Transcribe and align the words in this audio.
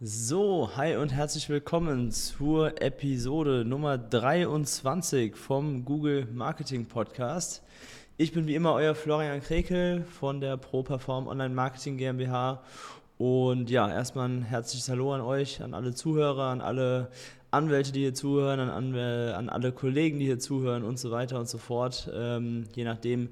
So, 0.00 0.70
hi 0.76 0.94
und 0.94 1.08
herzlich 1.08 1.48
willkommen 1.48 2.12
zur 2.12 2.80
Episode 2.80 3.64
Nummer 3.64 3.98
23 3.98 5.34
vom 5.34 5.84
Google 5.84 6.28
Marketing 6.32 6.86
Podcast. 6.86 7.64
Ich 8.16 8.30
bin 8.30 8.46
wie 8.46 8.54
immer 8.54 8.74
euer 8.74 8.94
Florian 8.94 9.40
Krekel 9.40 10.04
von 10.04 10.40
der 10.40 10.56
ProPerform 10.56 11.26
Online 11.26 11.52
Marketing 11.52 11.96
GmbH. 11.96 12.62
Und 13.18 13.70
ja, 13.70 13.90
erstmal 13.90 14.28
ein 14.28 14.42
herzliches 14.42 14.88
Hallo 14.88 15.14
an 15.14 15.20
euch, 15.20 15.60
an 15.64 15.74
alle 15.74 15.92
Zuhörer, 15.92 16.44
an 16.44 16.60
alle 16.60 17.10
Anwälte, 17.50 17.90
die 17.90 18.02
hier 18.02 18.14
zuhören, 18.14 18.60
an, 18.60 18.94
an 18.94 19.48
alle 19.48 19.72
Kollegen, 19.72 20.20
die 20.20 20.26
hier 20.26 20.38
zuhören 20.38 20.84
und 20.84 21.00
so 21.00 21.10
weiter 21.10 21.40
und 21.40 21.48
so 21.48 21.58
fort. 21.58 22.08
Ähm, 22.14 22.68
je 22.72 22.84
nachdem, 22.84 23.30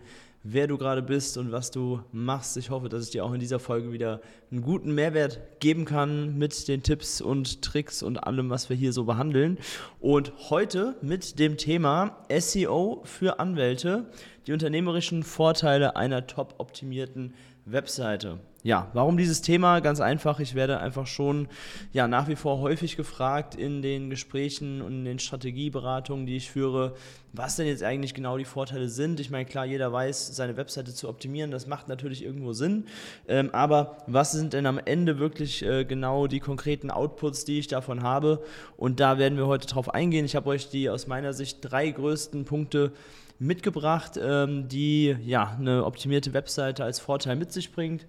wer 0.48 0.68
du 0.68 0.78
gerade 0.78 1.02
bist 1.02 1.36
und 1.38 1.50
was 1.50 1.70
du 1.70 2.00
machst. 2.12 2.56
Ich 2.56 2.70
hoffe, 2.70 2.88
dass 2.88 3.04
ich 3.04 3.10
dir 3.10 3.24
auch 3.24 3.32
in 3.32 3.40
dieser 3.40 3.58
Folge 3.58 3.92
wieder 3.92 4.20
einen 4.50 4.62
guten 4.62 4.94
Mehrwert 4.94 5.40
geben 5.58 5.84
kann 5.84 6.38
mit 6.38 6.68
den 6.68 6.82
Tipps 6.82 7.20
und 7.20 7.62
Tricks 7.62 8.02
und 8.02 8.18
allem, 8.18 8.48
was 8.48 8.68
wir 8.68 8.76
hier 8.76 8.92
so 8.92 9.04
behandeln. 9.04 9.58
Und 9.98 10.32
heute 10.50 10.96
mit 11.02 11.38
dem 11.40 11.56
Thema 11.56 12.24
SEO 12.30 13.02
für 13.04 13.40
Anwälte, 13.40 14.06
die 14.46 14.52
unternehmerischen 14.52 15.24
Vorteile 15.24 15.96
einer 15.96 16.28
top 16.28 16.54
optimierten 16.58 17.34
Webseite. 17.64 18.38
Ja, 18.66 18.90
warum 18.94 19.16
dieses 19.16 19.42
Thema? 19.42 19.78
Ganz 19.78 20.00
einfach, 20.00 20.40
ich 20.40 20.56
werde 20.56 20.80
einfach 20.80 21.06
schon 21.06 21.46
ja, 21.92 22.08
nach 22.08 22.26
wie 22.26 22.34
vor 22.34 22.58
häufig 22.58 22.96
gefragt 22.96 23.54
in 23.54 23.80
den 23.80 24.10
Gesprächen 24.10 24.82
und 24.82 24.92
in 24.92 25.04
den 25.04 25.20
Strategieberatungen, 25.20 26.26
die 26.26 26.34
ich 26.34 26.50
führe, 26.50 26.96
was 27.32 27.54
denn 27.54 27.68
jetzt 27.68 27.84
eigentlich 27.84 28.12
genau 28.12 28.36
die 28.36 28.44
Vorteile 28.44 28.88
sind. 28.88 29.20
Ich 29.20 29.30
meine, 29.30 29.44
klar, 29.44 29.66
jeder 29.66 29.92
weiß, 29.92 30.34
seine 30.34 30.56
Webseite 30.56 30.92
zu 30.92 31.08
optimieren, 31.08 31.52
das 31.52 31.68
macht 31.68 31.86
natürlich 31.86 32.24
irgendwo 32.24 32.54
Sinn. 32.54 32.86
Ähm, 33.28 33.50
aber 33.52 33.98
was 34.08 34.32
sind 34.32 34.52
denn 34.52 34.66
am 34.66 34.80
Ende 34.84 35.20
wirklich 35.20 35.64
äh, 35.64 35.84
genau 35.84 36.26
die 36.26 36.40
konkreten 36.40 36.90
Outputs, 36.90 37.44
die 37.44 37.60
ich 37.60 37.68
davon 37.68 38.02
habe? 38.02 38.42
Und 38.76 38.98
da 38.98 39.16
werden 39.16 39.38
wir 39.38 39.46
heute 39.46 39.68
drauf 39.68 39.94
eingehen. 39.94 40.24
Ich 40.24 40.34
habe 40.34 40.48
euch 40.48 40.70
die 40.70 40.90
aus 40.90 41.06
meiner 41.06 41.34
Sicht 41.34 41.58
drei 41.60 41.88
größten 41.88 42.44
Punkte 42.44 42.90
mitgebracht, 43.38 44.18
ähm, 44.22 44.68
die 44.68 45.16
ja 45.24 45.56
eine 45.58 45.84
optimierte 45.84 46.32
Webseite 46.32 46.84
als 46.84 47.00
Vorteil 47.00 47.36
mit 47.36 47.52
sich 47.52 47.72
bringt. 47.72 48.06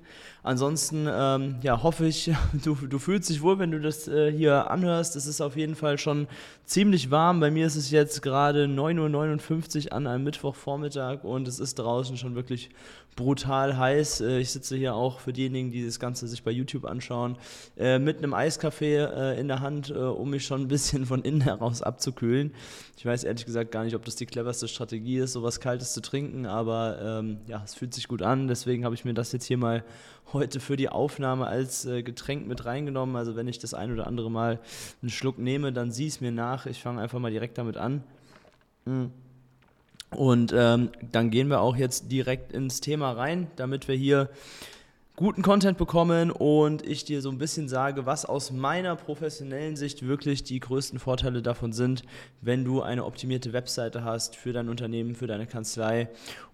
Ansonsten 0.47 1.09
ähm, 1.11 1.55
ja, 1.61 1.83
hoffe 1.83 2.05
ich, 2.05 2.31
du, 2.63 2.75
du 2.75 2.99
fühlst 2.99 3.29
dich 3.29 3.41
wohl, 3.41 3.59
wenn 3.59 3.71
du 3.71 3.81
das 3.81 4.07
äh, 4.07 4.31
hier 4.31 4.71
anhörst. 4.71 5.17
Es 5.17 5.27
ist 5.27 5.41
auf 5.41 5.57
jeden 5.57 5.75
Fall 5.75 5.97
schon 5.97 6.25
ziemlich 6.63 7.11
warm. 7.11 7.41
Bei 7.41 7.51
mir 7.51 7.67
ist 7.67 7.75
es 7.75 7.91
jetzt 7.91 8.21
gerade 8.21 8.63
9.59 8.63 9.87
Uhr 9.87 9.93
an 9.93 10.07
einem 10.07 10.23
Mittwochvormittag 10.23 11.25
und 11.25 11.49
es 11.49 11.59
ist 11.59 11.79
draußen 11.79 12.15
schon 12.15 12.35
wirklich 12.35 12.69
brutal 13.17 13.77
heiß. 13.77 14.21
Äh, 14.21 14.39
ich 14.39 14.51
sitze 14.51 14.77
hier 14.77 14.95
auch 14.95 15.19
für 15.19 15.33
diejenigen, 15.33 15.69
die 15.69 15.85
das 15.85 15.99
Ganze 15.99 16.29
sich 16.29 16.43
bei 16.43 16.51
YouTube 16.51 16.85
anschauen, 16.85 17.37
äh, 17.75 17.99
mit 17.99 18.19
einem 18.19 18.33
Eiskaffee 18.33 18.95
äh, 18.95 19.37
in 19.37 19.49
der 19.49 19.59
Hand, 19.59 19.91
um 19.91 20.29
mich 20.29 20.45
schon 20.45 20.61
ein 20.61 20.67
bisschen 20.69 21.05
von 21.05 21.23
innen 21.23 21.41
heraus 21.41 21.81
abzukühlen. 21.81 22.53
Ich 22.95 23.05
weiß 23.05 23.25
ehrlich 23.25 23.45
gesagt 23.45 23.71
gar 23.71 23.83
nicht, 23.83 23.95
ob 23.95 24.05
das 24.05 24.15
die 24.15 24.25
cleverste 24.25 24.69
Strategie 24.69 25.17
ist, 25.17 25.33
sowas 25.33 25.59
Kaltes 25.59 25.93
zu 25.93 26.01
trinken, 26.01 26.45
aber 26.45 27.19
ähm, 27.19 27.39
ja, 27.47 27.61
es 27.65 27.73
fühlt 27.73 27.93
sich 27.93 28.07
gut 28.07 28.21
an. 28.21 28.47
Deswegen 28.47 28.85
habe 28.85 28.95
ich 28.95 29.03
mir 29.03 29.13
das 29.13 29.33
jetzt 29.33 29.45
hier 29.45 29.57
mal 29.57 29.83
heute 30.33 30.59
für 30.59 30.75
die 30.75 30.89
Aufnahme 30.89 31.47
als 31.47 31.85
äh, 31.85 32.03
Getränk 32.03 32.47
mit 32.47 32.65
reingenommen. 32.65 33.15
Also 33.15 33.35
wenn 33.35 33.47
ich 33.47 33.59
das 33.59 33.73
ein 33.73 33.91
oder 33.91 34.07
andere 34.07 34.29
Mal 34.29 34.59
einen 35.01 35.09
Schluck 35.09 35.37
nehme, 35.39 35.71
dann 35.71 35.91
sieh 35.91 36.07
es 36.07 36.21
mir 36.21 36.31
nach. 36.31 36.65
Ich 36.65 36.81
fange 36.81 37.01
einfach 37.01 37.19
mal 37.19 37.31
direkt 37.31 37.57
damit 37.57 37.77
an. 37.77 38.03
Mhm. 38.85 39.11
Und 40.11 40.53
ähm, 40.55 40.89
dann 41.11 41.31
gehen 41.31 41.49
wir 41.49 41.61
auch 41.61 41.75
jetzt 41.75 42.11
direkt 42.11 42.53
ins 42.53 42.79
Thema 42.79 43.11
rein, 43.11 43.47
damit 43.57 43.87
wir 43.87 43.95
hier 43.95 44.29
guten 45.17 45.41
Content 45.41 45.79
bekommen 45.79 46.29
und 46.29 46.85
ich 46.85 47.03
dir 47.03 47.23
so 47.23 47.29
ein 47.29 47.39
bisschen 47.39 47.67
sage, 47.67 48.05
was 48.05 48.23
aus 48.23 48.51
meiner 48.51 48.95
professionellen 48.95 49.75
Sicht 49.75 50.07
wirklich 50.07 50.43
die 50.43 50.59
größten 50.59 50.99
Vorteile 50.99 51.41
davon 51.41 51.73
sind, 51.73 52.03
wenn 52.41 52.63
du 52.63 52.83
eine 52.83 53.03
optimierte 53.03 53.51
Webseite 53.51 54.03
hast 54.03 54.35
für 54.35 54.53
dein 54.53 54.69
Unternehmen, 54.69 55.15
für 55.15 55.25
deine 55.25 55.47
Kanzlei 55.47 56.07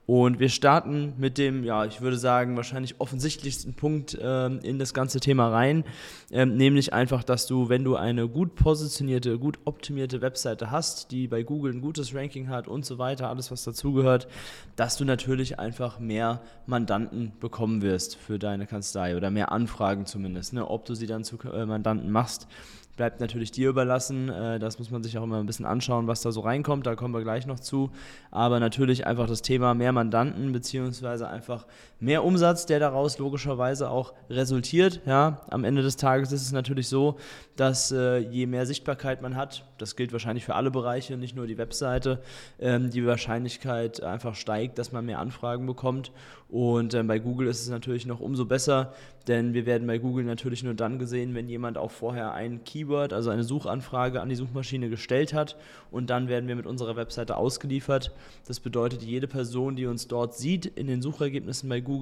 und 0.06 0.40
wir 0.40 0.50
starten 0.50 1.14
mit 1.18 1.38
dem, 1.38 1.64
ja, 1.64 1.86
ich 1.86 2.02
würde 2.02 2.18
sagen, 2.18 2.58
wahrscheinlich 2.58 3.00
offensichtlichsten 3.00 3.74
Punkt 3.74 4.18
ähm, 4.22 4.60
in 4.62 4.78
das 4.78 4.94
ganze 4.94 5.22
Thema 5.22 5.48
rein, 5.48 5.86
ähm, 6.30 6.58
nämlich 6.58 6.92
einfach, 6.92 7.24
dass 7.24 7.48
du, 7.48 7.70
wenn 7.70 7.86
du 7.86 7.96
eine 7.96 8.28
gut 8.28 8.56
positionierte, 8.56 9.40
gut 9.40 9.60
optimierte 9.64 10.22
Webseite 10.22 10.72
hast, 10.72 11.12
die 11.12 11.30
bei 11.30 11.44
Google 11.44 11.74
ein 11.74 11.80
gutes 11.80 12.14
Ranking 12.14 12.50
hat 12.50 12.68
und 12.68 12.86
so 12.86 12.98
weiter, 12.98 13.30
alles 13.30 13.50
was 13.50 13.64
dazugehört, 13.64 14.28
dass 14.76 14.98
du 14.98 15.06
natürlich 15.06 15.58
einfach 15.58 16.00
mehr 16.00 16.42
Mandanten 16.66 17.32
bekommen 17.40 17.82
wirst 17.82 18.18
für 18.18 18.40
deine 18.40 18.68
Kanzlei 18.68 19.16
oder 19.16 19.32
mehr 19.32 19.54
Anfragen 19.54 20.06
zumindest, 20.06 20.52
ne? 20.52 20.68
ob 20.68 20.84
du 20.86 20.96
sie 20.96 21.08
dann 21.08 21.24
zu 21.24 21.38
äh, 21.54 21.66
Mandanten 21.66 22.12
machst 22.12 22.48
bleibt 22.96 23.20
natürlich 23.20 23.52
dir 23.52 23.70
überlassen. 23.70 24.30
Äh, 24.30 24.60
das 24.60 24.80
muss 24.80 24.92
man 24.92 25.04
sich 25.04 25.18
auch 25.18 25.24
immer 25.24 25.40
ein 25.40 25.46
bisschen 25.46 25.66
anschauen, 25.66 26.08
was 26.08 26.22
da 26.22 26.32
so 26.32 26.42
reinkommt. 26.42 26.86
Da 26.86 26.96
kommen 26.96 27.14
wir 27.14 27.22
gleich 27.22 27.48
noch 27.48 27.60
zu. 27.60 27.92
Aber 28.32 28.60
natürlich 28.60 29.08
einfach 29.08 29.28
das 29.28 29.42
Thema 29.42 29.74
mehr 29.74 29.92
Mandanten 29.92 30.52
beziehungsweise 30.52 31.28
einfach 31.28 31.66
mehr 32.04 32.24
Umsatz, 32.24 32.66
der 32.66 32.80
daraus 32.80 33.18
logischerweise 33.18 33.90
auch 33.90 34.14
resultiert. 34.30 35.02
Ja, 35.06 35.42
am 35.50 35.64
Ende 35.64 35.82
des 35.82 35.96
Tages 35.96 36.32
ist 36.32 36.42
es 36.42 36.52
natürlich 36.52 36.88
so, 36.88 37.18
dass 37.56 37.92
äh, 37.92 38.18
je 38.18 38.46
mehr 38.46 38.66
Sichtbarkeit 38.66 39.22
man 39.22 39.36
hat, 39.36 39.66
das 39.78 39.96
gilt 39.96 40.12
wahrscheinlich 40.12 40.44
für 40.44 40.56
alle 40.56 40.72
Bereiche, 40.72 41.18
nicht 41.18 41.36
nur 41.36 41.48
die 41.48 41.58
Webseite, 41.58 42.22
ähm, 42.60 42.90
die 42.90 43.06
Wahrscheinlichkeit 43.06 44.04
einfach 44.04 44.36
steigt, 44.36 44.78
dass 44.80 44.92
man 44.92 45.06
mehr 45.06 45.20
Anfragen 45.20 45.66
bekommt. 45.66 46.12
Und 46.50 46.94
ähm, 46.94 47.08
bei 47.08 47.20
Google 47.20 47.48
ist 47.48 47.62
es 47.62 47.70
natürlich 47.70 48.06
noch 48.06 48.20
umso 48.20 48.46
besser, 48.46 48.94
denn 49.28 49.54
wir 49.54 49.66
werden 49.66 49.88
bei 49.88 49.98
Google 49.98 50.26
natürlich 50.26 50.64
nur 50.64 50.74
dann 50.74 51.00
gesehen, 51.00 51.34
wenn 51.34 51.48
jemand 51.48 51.78
auch 51.78 51.92
vorher 51.92 52.34
ein 52.34 52.64
Keyword, 52.64 53.14
also 53.14 53.30
eine 53.30 53.44
Suchanfrage 53.44 54.22
an 54.22 54.30
die 54.30 54.36
Suchmaschine 54.36 54.90
gestellt 54.90 55.34
hat 55.34 55.56
und 55.92 56.10
dann 56.10 56.28
werden 56.28 56.48
wir 56.48 56.56
mit 56.56 56.66
unserer 56.66 56.96
Webseite 56.96 57.38
ausgeliefert. 57.38 58.12
Das 58.48 58.60
bedeutet, 58.60 59.02
jede 59.02 59.28
Person, 59.28 59.76
die 59.76 59.86
uns 59.86 60.08
dort 60.08 60.36
sieht 60.36 60.66
in 60.66 60.88
den 60.88 61.02
Suchergebnissen 61.02 61.70
bei 61.70 61.80
Google, 61.80 61.93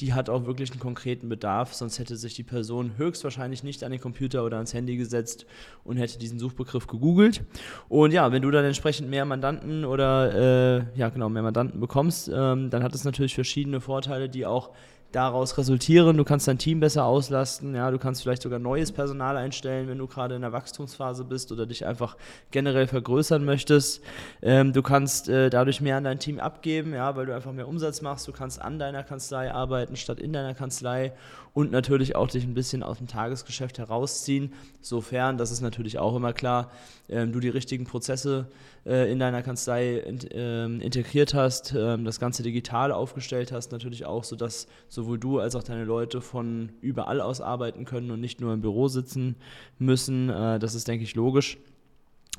die 0.00 0.14
hat 0.14 0.30
auch 0.30 0.46
wirklich 0.46 0.70
einen 0.70 0.80
konkreten 0.80 1.28
Bedarf, 1.28 1.74
sonst 1.74 1.98
hätte 1.98 2.16
sich 2.16 2.34
die 2.34 2.42
Person 2.42 2.92
höchstwahrscheinlich 2.96 3.62
nicht 3.62 3.84
an 3.84 3.90
den 3.90 4.00
Computer 4.00 4.44
oder 4.44 4.56
ans 4.56 4.74
Handy 4.74 4.96
gesetzt 4.96 5.46
und 5.84 5.96
hätte 5.96 6.18
diesen 6.18 6.38
Suchbegriff 6.38 6.86
gegoogelt. 6.86 7.42
Und 7.88 8.12
ja, 8.12 8.32
wenn 8.32 8.42
du 8.42 8.50
dann 8.50 8.64
entsprechend 8.64 9.10
mehr 9.10 9.24
Mandanten 9.24 9.84
oder 9.84 10.78
äh, 10.78 10.98
ja 10.98 11.08
genau 11.08 11.28
mehr 11.28 11.42
Mandanten 11.42 11.80
bekommst, 11.80 12.30
ähm, 12.32 12.70
dann 12.70 12.82
hat 12.82 12.94
es 12.94 13.04
natürlich 13.04 13.34
verschiedene 13.34 13.80
Vorteile, 13.80 14.28
die 14.28 14.46
auch 14.46 14.70
daraus 15.12 15.56
resultieren. 15.56 16.16
Du 16.16 16.24
kannst 16.24 16.48
dein 16.48 16.58
Team 16.58 16.80
besser 16.80 17.04
auslasten, 17.04 17.74
ja, 17.74 17.90
du 17.90 17.98
kannst 17.98 18.22
vielleicht 18.22 18.42
sogar 18.42 18.58
neues 18.58 18.92
Personal 18.92 19.36
einstellen, 19.36 19.88
wenn 19.88 19.98
du 19.98 20.06
gerade 20.06 20.34
in 20.34 20.42
der 20.42 20.52
Wachstumsphase 20.52 21.24
bist 21.24 21.50
oder 21.50 21.66
dich 21.66 21.86
einfach 21.86 22.16
generell 22.50 22.86
vergrößern 22.86 23.44
möchtest. 23.44 24.02
Ähm, 24.42 24.72
du 24.72 24.82
kannst 24.82 25.28
äh, 25.28 25.48
dadurch 25.48 25.80
mehr 25.80 25.96
an 25.96 26.04
dein 26.04 26.18
Team 26.18 26.38
abgeben, 26.38 26.92
ja, 26.92 27.16
weil 27.16 27.26
du 27.26 27.34
einfach 27.34 27.52
mehr 27.52 27.68
Umsatz 27.68 28.02
machst. 28.02 28.28
Du 28.28 28.32
kannst 28.32 28.60
an 28.60 28.78
deiner 28.78 29.02
Kanzlei 29.02 29.50
arbeiten 29.52 29.96
statt 29.96 30.20
in 30.20 30.32
deiner 30.32 30.54
Kanzlei 30.54 31.12
und 31.54 31.72
natürlich 31.72 32.14
auch 32.14 32.28
dich 32.28 32.44
ein 32.44 32.54
bisschen 32.54 32.82
aus 32.82 32.98
dem 32.98 33.08
Tagesgeschäft 33.08 33.78
herausziehen, 33.78 34.52
sofern, 34.80 35.38
das 35.38 35.50
ist 35.50 35.60
natürlich 35.60 35.98
auch 35.98 36.14
immer 36.14 36.32
klar, 36.32 36.70
ähm, 37.08 37.32
du 37.32 37.40
die 37.40 37.48
richtigen 37.48 37.84
Prozesse 37.84 38.46
äh, 38.86 39.10
in 39.10 39.18
deiner 39.18 39.42
Kanzlei 39.42 39.96
in, 39.96 40.20
ähm, 40.30 40.80
integriert 40.80 41.34
hast, 41.34 41.74
ähm, 41.76 42.04
das 42.04 42.20
Ganze 42.20 42.42
digital 42.42 42.92
aufgestellt 42.92 43.50
hast, 43.50 43.72
natürlich 43.72 44.06
auch, 44.06 44.24
sodass 44.24 44.68
sowohl 44.98 45.16
du 45.16 45.38
als 45.38 45.54
auch 45.54 45.62
deine 45.62 45.84
Leute 45.84 46.20
von 46.20 46.70
überall 46.80 47.20
aus 47.20 47.40
arbeiten 47.40 47.84
können 47.84 48.10
und 48.10 48.20
nicht 48.20 48.40
nur 48.40 48.52
im 48.52 48.60
Büro 48.60 48.88
sitzen 48.88 49.36
müssen. 49.78 50.28
Äh, 50.28 50.58
das 50.58 50.74
ist, 50.74 50.88
denke 50.88 51.04
ich, 51.04 51.14
logisch. 51.14 51.56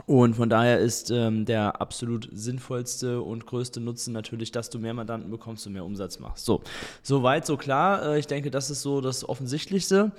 Und 0.07 0.35
von 0.35 0.49
daher 0.49 0.77
ist 0.77 1.09
ähm, 1.09 1.45
der 1.45 1.79
absolut 1.79 2.27
sinnvollste 2.33 3.21
und 3.21 3.45
größte 3.45 3.79
Nutzen 3.79 4.11
natürlich, 4.11 4.51
dass 4.51 4.69
du 4.69 4.77
mehr 4.77 4.93
Mandanten 4.93 5.31
bekommst 5.31 5.67
und 5.67 5.73
mehr 5.73 5.85
Umsatz 5.85 6.19
machst. 6.19 6.43
So, 6.43 6.61
so 7.01 7.23
weit, 7.23 7.45
so 7.45 7.55
klar. 7.55 8.03
Äh, 8.03 8.19
ich 8.19 8.27
denke, 8.27 8.51
das 8.51 8.69
ist 8.69 8.81
so 8.81 8.99
das 8.99 9.27
Offensichtlichste. 9.27 10.11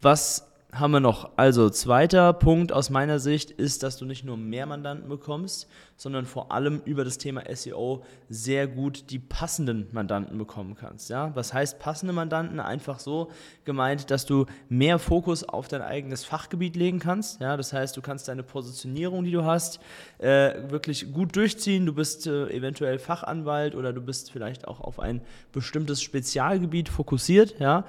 Was 0.00 0.50
haben 0.74 0.90
wir 0.90 1.00
noch? 1.00 1.30
Also, 1.36 1.70
zweiter 1.70 2.32
Punkt 2.32 2.72
aus 2.72 2.90
meiner 2.90 3.20
Sicht 3.20 3.50
ist, 3.50 3.82
dass 3.82 3.96
du 3.96 4.04
nicht 4.04 4.24
nur 4.24 4.36
mehr 4.36 4.66
Mandanten 4.66 5.08
bekommst, 5.08 5.68
sondern 5.96 6.26
vor 6.26 6.50
allem 6.50 6.82
über 6.84 7.04
das 7.04 7.18
Thema 7.18 7.42
SEO 7.54 8.04
sehr 8.28 8.66
gut 8.66 9.10
die 9.10 9.20
passenden 9.20 9.86
Mandanten 9.92 10.36
bekommen 10.36 10.74
kannst. 10.74 11.10
Ja? 11.10 11.30
Was 11.36 11.54
heißt 11.54 11.78
passende 11.78 12.12
Mandanten? 12.12 12.58
Einfach 12.58 12.98
so 12.98 13.30
gemeint, 13.64 14.10
dass 14.10 14.26
du 14.26 14.46
mehr 14.68 14.98
Fokus 14.98 15.44
auf 15.44 15.68
dein 15.68 15.82
eigenes 15.82 16.24
Fachgebiet 16.24 16.74
legen 16.74 16.98
kannst. 16.98 17.40
Ja? 17.40 17.56
Das 17.56 17.72
heißt, 17.72 17.96
du 17.96 18.02
kannst 18.02 18.26
deine 18.26 18.42
Positionierung, 18.42 19.24
die 19.24 19.32
du 19.32 19.44
hast, 19.44 19.78
äh, 20.18 20.70
wirklich 20.70 21.12
gut 21.12 21.36
durchziehen. 21.36 21.86
Du 21.86 21.94
bist 21.94 22.26
äh, 22.26 22.48
eventuell 22.48 22.98
Fachanwalt 22.98 23.76
oder 23.76 23.92
du 23.92 24.00
bist 24.00 24.32
vielleicht 24.32 24.66
auch 24.66 24.80
auf 24.80 24.98
ein 24.98 25.20
bestimmtes 25.52 26.02
Spezialgebiet 26.02 26.88
fokussiert. 26.88 27.60
Ja? 27.60 27.84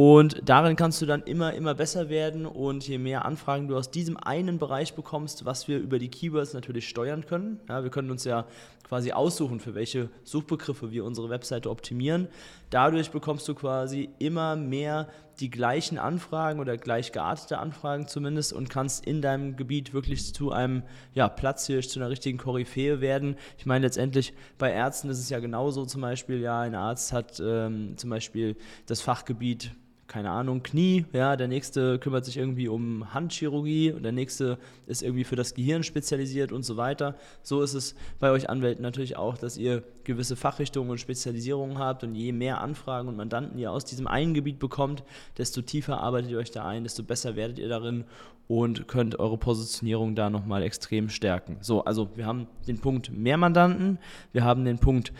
Und 0.00 0.48
darin 0.48 0.76
kannst 0.76 1.02
du 1.02 1.06
dann 1.06 1.24
immer, 1.24 1.54
immer 1.54 1.74
besser 1.74 2.08
werden 2.08 2.46
und 2.46 2.86
je 2.86 2.98
mehr 2.98 3.24
Anfragen 3.24 3.66
du 3.66 3.76
aus 3.76 3.90
diesem 3.90 4.16
einen 4.16 4.60
Bereich 4.60 4.94
bekommst, 4.94 5.44
was 5.44 5.66
wir 5.66 5.80
über 5.80 5.98
die 5.98 6.08
Keywords 6.08 6.54
natürlich 6.54 6.88
steuern 6.88 7.26
können. 7.26 7.58
Ja, 7.68 7.82
wir 7.82 7.90
können 7.90 8.12
uns 8.12 8.22
ja 8.22 8.46
quasi 8.86 9.10
aussuchen, 9.10 9.58
für 9.58 9.74
welche 9.74 10.08
Suchbegriffe 10.22 10.92
wir 10.92 11.04
unsere 11.04 11.30
Webseite 11.30 11.68
optimieren. 11.68 12.28
Dadurch 12.70 13.10
bekommst 13.10 13.48
du 13.48 13.56
quasi 13.56 14.08
immer 14.20 14.54
mehr 14.54 15.08
die 15.40 15.50
gleichen 15.50 15.98
Anfragen 15.98 16.60
oder 16.60 16.76
gleich 16.76 17.10
geartete 17.10 17.58
Anfragen 17.58 18.06
zumindest 18.06 18.52
und 18.52 18.70
kannst 18.70 19.04
in 19.04 19.20
deinem 19.20 19.56
Gebiet 19.56 19.94
wirklich 19.94 20.32
zu 20.32 20.52
einem 20.52 20.84
ja, 21.12 21.28
Platzhirsch, 21.28 21.88
zu 21.88 21.98
einer 21.98 22.10
richtigen 22.10 22.38
Koryphäe 22.38 23.00
werden. 23.00 23.34
Ich 23.56 23.66
meine, 23.66 23.84
letztendlich 23.84 24.32
bei 24.58 24.70
Ärzten 24.70 25.10
ist 25.10 25.18
es 25.18 25.28
ja 25.28 25.40
genauso 25.40 25.86
zum 25.86 26.02
Beispiel, 26.02 26.38
ja, 26.38 26.60
ein 26.60 26.76
Arzt 26.76 27.12
hat 27.12 27.42
ähm, 27.44 27.96
zum 27.96 28.10
Beispiel 28.10 28.54
das 28.86 29.00
Fachgebiet 29.00 29.72
keine 30.08 30.30
Ahnung, 30.30 30.62
Knie, 30.62 31.04
ja, 31.12 31.36
der 31.36 31.48
nächste 31.48 31.98
kümmert 31.98 32.24
sich 32.24 32.38
irgendwie 32.38 32.66
um 32.66 33.12
Handchirurgie 33.12 33.92
und 33.92 34.02
der 34.02 34.12
nächste 34.12 34.58
ist 34.86 35.02
irgendwie 35.02 35.24
für 35.24 35.36
das 35.36 35.52
Gehirn 35.52 35.82
spezialisiert 35.82 36.50
und 36.50 36.64
so 36.64 36.78
weiter. 36.78 37.14
So 37.42 37.60
ist 37.60 37.74
es 37.74 37.94
bei 38.18 38.30
euch 38.30 38.48
Anwälten 38.48 38.82
natürlich 38.82 39.18
auch, 39.18 39.36
dass 39.36 39.58
ihr 39.58 39.82
gewisse 40.04 40.34
Fachrichtungen 40.34 40.90
und 40.90 40.98
Spezialisierungen 40.98 41.78
habt 41.78 42.04
und 42.04 42.14
je 42.14 42.32
mehr 42.32 42.62
Anfragen 42.62 43.06
und 43.08 43.16
Mandanten 43.16 43.58
ihr 43.58 43.70
aus 43.70 43.84
diesem 43.84 44.06
einen 44.06 44.32
Gebiet 44.32 44.58
bekommt, 44.58 45.04
desto 45.36 45.60
tiefer 45.60 46.00
arbeitet 46.00 46.30
ihr 46.30 46.38
euch 46.38 46.50
da 46.50 46.66
ein, 46.66 46.84
desto 46.84 47.02
besser 47.02 47.36
werdet 47.36 47.58
ihr 47.58 47.68
darin 47.68 48.04
und 48.48 48.88
könnt 48.88 49.18
eure 49.18 49.36
Positionierung 49.36 50.14
da 50.14 50.30
nochmal 50.30 50.62
extrem 50.62 51.10
stärken. 51.10 51.58
So, 51.60 51.84
also 51.84 52.08
wir 52.16 52.24
haben 52.24 52.46
den 52.66 52.78
Punkt 52.78 53.12
mehr 53.12 53.36
Mandanten, 53.36 53.98
wir 54.32 54.42
haben 54.42 54.64
den 54.64 54.78
Punkt 54.78 55.12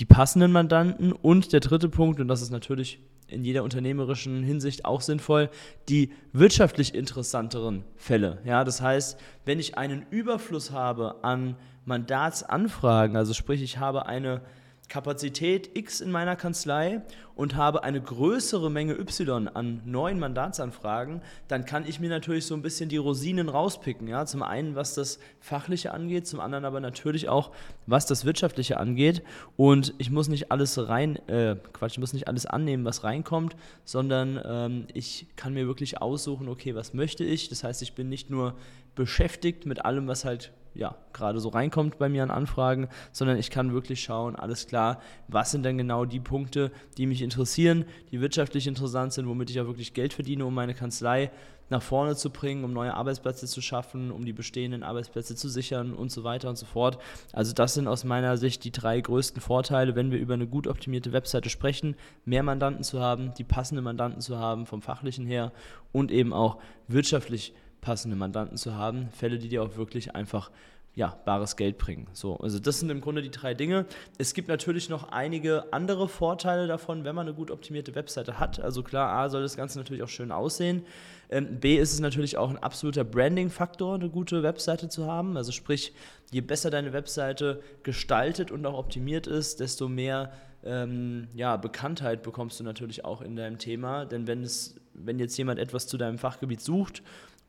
die 0.00 0.04
passenden 0.04 0.50
Mandanten 0.50 1.12
und 1.12 1.52
der 1.52 1.60
dritte 1.60 1.88
Punkt, 1.88 2.18
und 2.18 2.26
das 2.26 2.42
ist 2.42 2.50
natürlich 2.50 2.98
in 3.32 3.44
jeder 3.44 3.62
unternehmerischen 3.62 4.42
Hinsicht 4.42 4.84
auch 4.84 5.00
sinnvoll, 5.00 5.50
die 5.88 6.12
wirtschaftlich 6.32 6.94
interessanteren 6.94 7.84
Fälle. 7.96 8.38
Ja, 8.44 8.64
das 8.64 8.80
heißt, 8.80 9.18
wenn 9.44 9.58
ich 9.58 9.78
einen 9.78 10.06
Überfluss 10.10 10.70
habe 10.70 11.24
an 11.24 11.56
Mandatsanfragen, 11.84 13.16
also 13.16 13.34
sprich, 13.34 13.62
ich 13.62 13.78
habe 13.78 14.06
eine 14.06 14.42
Kapazität 14.88 15.70
X 15.74 16.00
in 16.00 16.10
meiner 16.10 16.36
Kanzlei 16.36 17.00
und 17.34 17.56
habe 17.56 17.82
eine 17.82 18.00
größere 18.00 18.70
Menge 18.70 18.92
Y 18.98 19.48
an 19.48 19.80
neuen 19.86 20.18
Mandatsanfragen, 20.18 21.22
dann 21.48 21.64
kann 21.64 21.86
ich 21.86 21.98
mir 21.98 22.10
natürlich 22.10 22.44
so 22.44 22.54
ein 22.54 22.60
bisschen 22.60 22.90
die 22.90 22.98
Rosinen 22.98 23.48
rauspicken. 23.48 24.06
Ja? 24.06 24.26
Zum 24.26 24.42
einen, 24.42 24.74
was 24.74 24.94
das 24.94 25.18
Fachliche 25.40 25.92
angeht, 25.92 26.26
zum 26.26 26.40
anderen 26.40 26.66
aber 26.66 26.80
natürlich 26.80 27.28
auch, 27.28 27.52
was 27.86 28.04
das 28.04 28.26
Wirtschaftliche 28.26 28.78
angeht. 28.78 29.22
Und 29.56 29.94
ich 29.96 30.10
muss 30.10 30.28
nicht 30.28 30.52
alles 30.52 30.76
rein, 30.88 31.16
äh, 31.28 31.56
Quatsch, 31.72 31.92
ich 31.92 31.98
muss 31.98 32.12
nicht 32.12 32.28
alles 32.28 32.44
annehmen, 32.44 32.84
was 32.84 33.02
reinkommt, 33.02 33.56
sondern 33.84 34.40
ähm, 34.44 34.86
ich 34.92 35.26
kann 35.36 35.54
mir 35.54 35.66
wirklich 35.66 36.02
aussuchen, 36.02 36.48
okay, 36.48 36.74
was 36.74 36.92
möchte 36.92 37.24
ich? 37.24 37.48
Das 37.48 37.64
heißt, 37.64 37.80
ich 37.80 37.94
bin 37.94 38.10
nicht 38.10 38.28
nur 38.28 38.54
beschäftigt 38.94 39.64
mit 39.64 39.84
allem, 39.86 40.06
was 40.06 40.26
halt 40.26 40.52
ja, 40.74 40.96
gerade 41.12 41.40
so 41.40 41.48
reinkommt 41.48 41.98
bei 41.98 42.08
mir 42.08 42.22
an 42.22 42.30
Anfragen, 42.30 42.88
sondern 43.12 43.36
ich 43.38 43.50
kann 43.50 43.72
wirklich 43.72 44.02
schauen, 44.02 44.36
alles 44.36 44.66
klar, 44.66 45.00
was 45.28 45.50
sind 45.50 45.64
denn 45.64 45.78
genau 45.78 46.04
die 46.04 46.20
Punkte, 46.20 46.70
die 46.96 47.06
mich 47.06 47.22
interessieren, 47.22 47.84
die 48.10 48.20
wirtschaftlich 48.20 48.66
interessant 48.66 49.12
sind, 49.12 49.26
womit 49.28 49.50
ich 49.50 49.60
auch 49.60 49.66
wirklich 49.66 49.94
Geld 49.94 50.12
verdiene, 50.12 50.46
um 50.46 50.54
meine 50.54 50.74
Kanzlei 50.74 51.30
nach 51.72 51.82
vorne 51.82 52.14
zu 52.14 52.30
bringen, 52.30 52.64
um 52.64 52.72
neue 52.72 52.94
Arbeitsplätze 52.94 53.46
zu 53.46 53.60
schaffen, 53.60 54.12
um 54.12 54.24
die 54.24 54.32
bestehenden 54.32 54.82
Arbeitsplätze 54.84 55.34
zu 55.34 55.48
sichern 55.48 55.94
und 55.94 56.12
so 56.12 56.22
weiter 56.22 56.48
und 56.48 56.56
so 56.56 56.66
fort. 56.66 56.98
Also 57.32 57.52
das 57.52 57.74
sind 57.74 57.88
aus 57.88 58.04
meiner 58.04 58.36
Sicht 58.36 58.62
die 58.64 58.70
drei 58.70 59.00
größten 59.00 59.40
Vorteile, 59.40 59.96
wenn 59.96 60.10
wir 60.10 60.18
über 60.18 60.34
eine 60.34 60.46
gut 60.46 60.68
optimierte 60.68 61.12
Webseite 61.12 61.48
sprechen, 61.48 61.96
mehr 62.24 62.42
Mandanten 62.42 62.84
zu 62.84 63.00
haben, 63.00 63.32
die 63.38 63.44
passenden 63.44 63.84
Mandanten 63.84 64.20
zu 64.20 64.38
haben 64.38 64.66
vom 64.66 64.82
fachlichen 64.82 65.26
her 65.26 65.50
und 65.92 66.12
eben 66.12 66.32
auch 66.32 66.58
wirtschaftlich 66.88 67.54
passende 67.82 68.16
Mandanten 68.16 68.56
zu 68.56 68.74
haben. 68.74 69.10
Fälle, 69.10 69.38
die 69.38 69.48
dir 69.48 69.62
auch 69.62 69.76
wirklich 69.76 70.14
einfach 70.14 70.50
ja, 70.94 71.16
bares 71.24 71.56
Geld 71.56 71.78
bringen. 71.78 72.06
So, 72.12 72.36
also 72.36 72.58
das 72.58 72.80
sind 72.80 72.90
im 72.90 73.00
Grunde 73.00 73.22
die 73.22 73.30
drei 73.30 73.54
Dinge. 73.54 73.86
Es 74.18 74.34
gibt 74.34 74.48
natürlich 74.48 74.90
noch 74.90 75.10
einige 75.10 75.72
andere 75.72 76.06
Vorteile 76.06 76.66
davon, 76.66 77.04
wenn 77.04 77.14
man 77.14 77.26
eine 77.26 77.34
gut 77.34 77.50
optimierte 77.50 77.94
Webseite 77.94 78.38
hat. 78.38 78.60
Also 78.60 78.82
klar, 78.82 79.10
A 79.10 79.30
soll 79.30 79.40
das 79.40 79.56
Ganze 79.56 79.78
natürlich 79.78 80.02
auch 80.02 80.08
schön 80.08 80.30
aussehen. 80.30 80.84
Ähm, 81.30 81.60
B 81.60 81.78
ist 81.78 81.94
es 81.94 82.00
natürlich 82.00 82.36
auch 82.36 82.50
ein 82.50 82.58
absoluter 82.58 83.04
Branding-Faktor, 83.04 83.94
eine 83.94 84.10
gute 84.10 84.42
Webseite 84.42 84.90
zu 84.90 85.06
haben. 85.06 85.38
Also 85.38 85.50
sprich, 85.50 85.94
je 86.30 86.42
besser 86.42 86.68
deine 86.68 86.92
Webseite 86.92 87.62
gestaltet 87.82 88.50
und 88.50 88.66
auch 88.66 88.76
optimiert 88.76 89.26
ist, 89.26 89.60
desto 89.60 89.88
mehr 89.88 90.32
ähm, 90.62 91.28
ja, 91.34 91.56
Bekanntheit 91.56 92.22
bekommst 92.22 92.60
du 92.60 92.64
natürlich 92.64 93.02
auch 93.02 93.22
in 93.22 93.34
deinem 93.34 93.56
Thema. 93.56 94.04
Denn 94.04 94.26
wenn 94.26 94.42
es, 94.42 94.76
wenn 94.92 95.18
jetzt 95.18 95.38
jemand 95.38 95.58
etwas 95.58 95.86
zu 95.86 95.96
deinem 95.96 96.18
Fachgebiet 96.18 96.60
sucht 96.60 97.02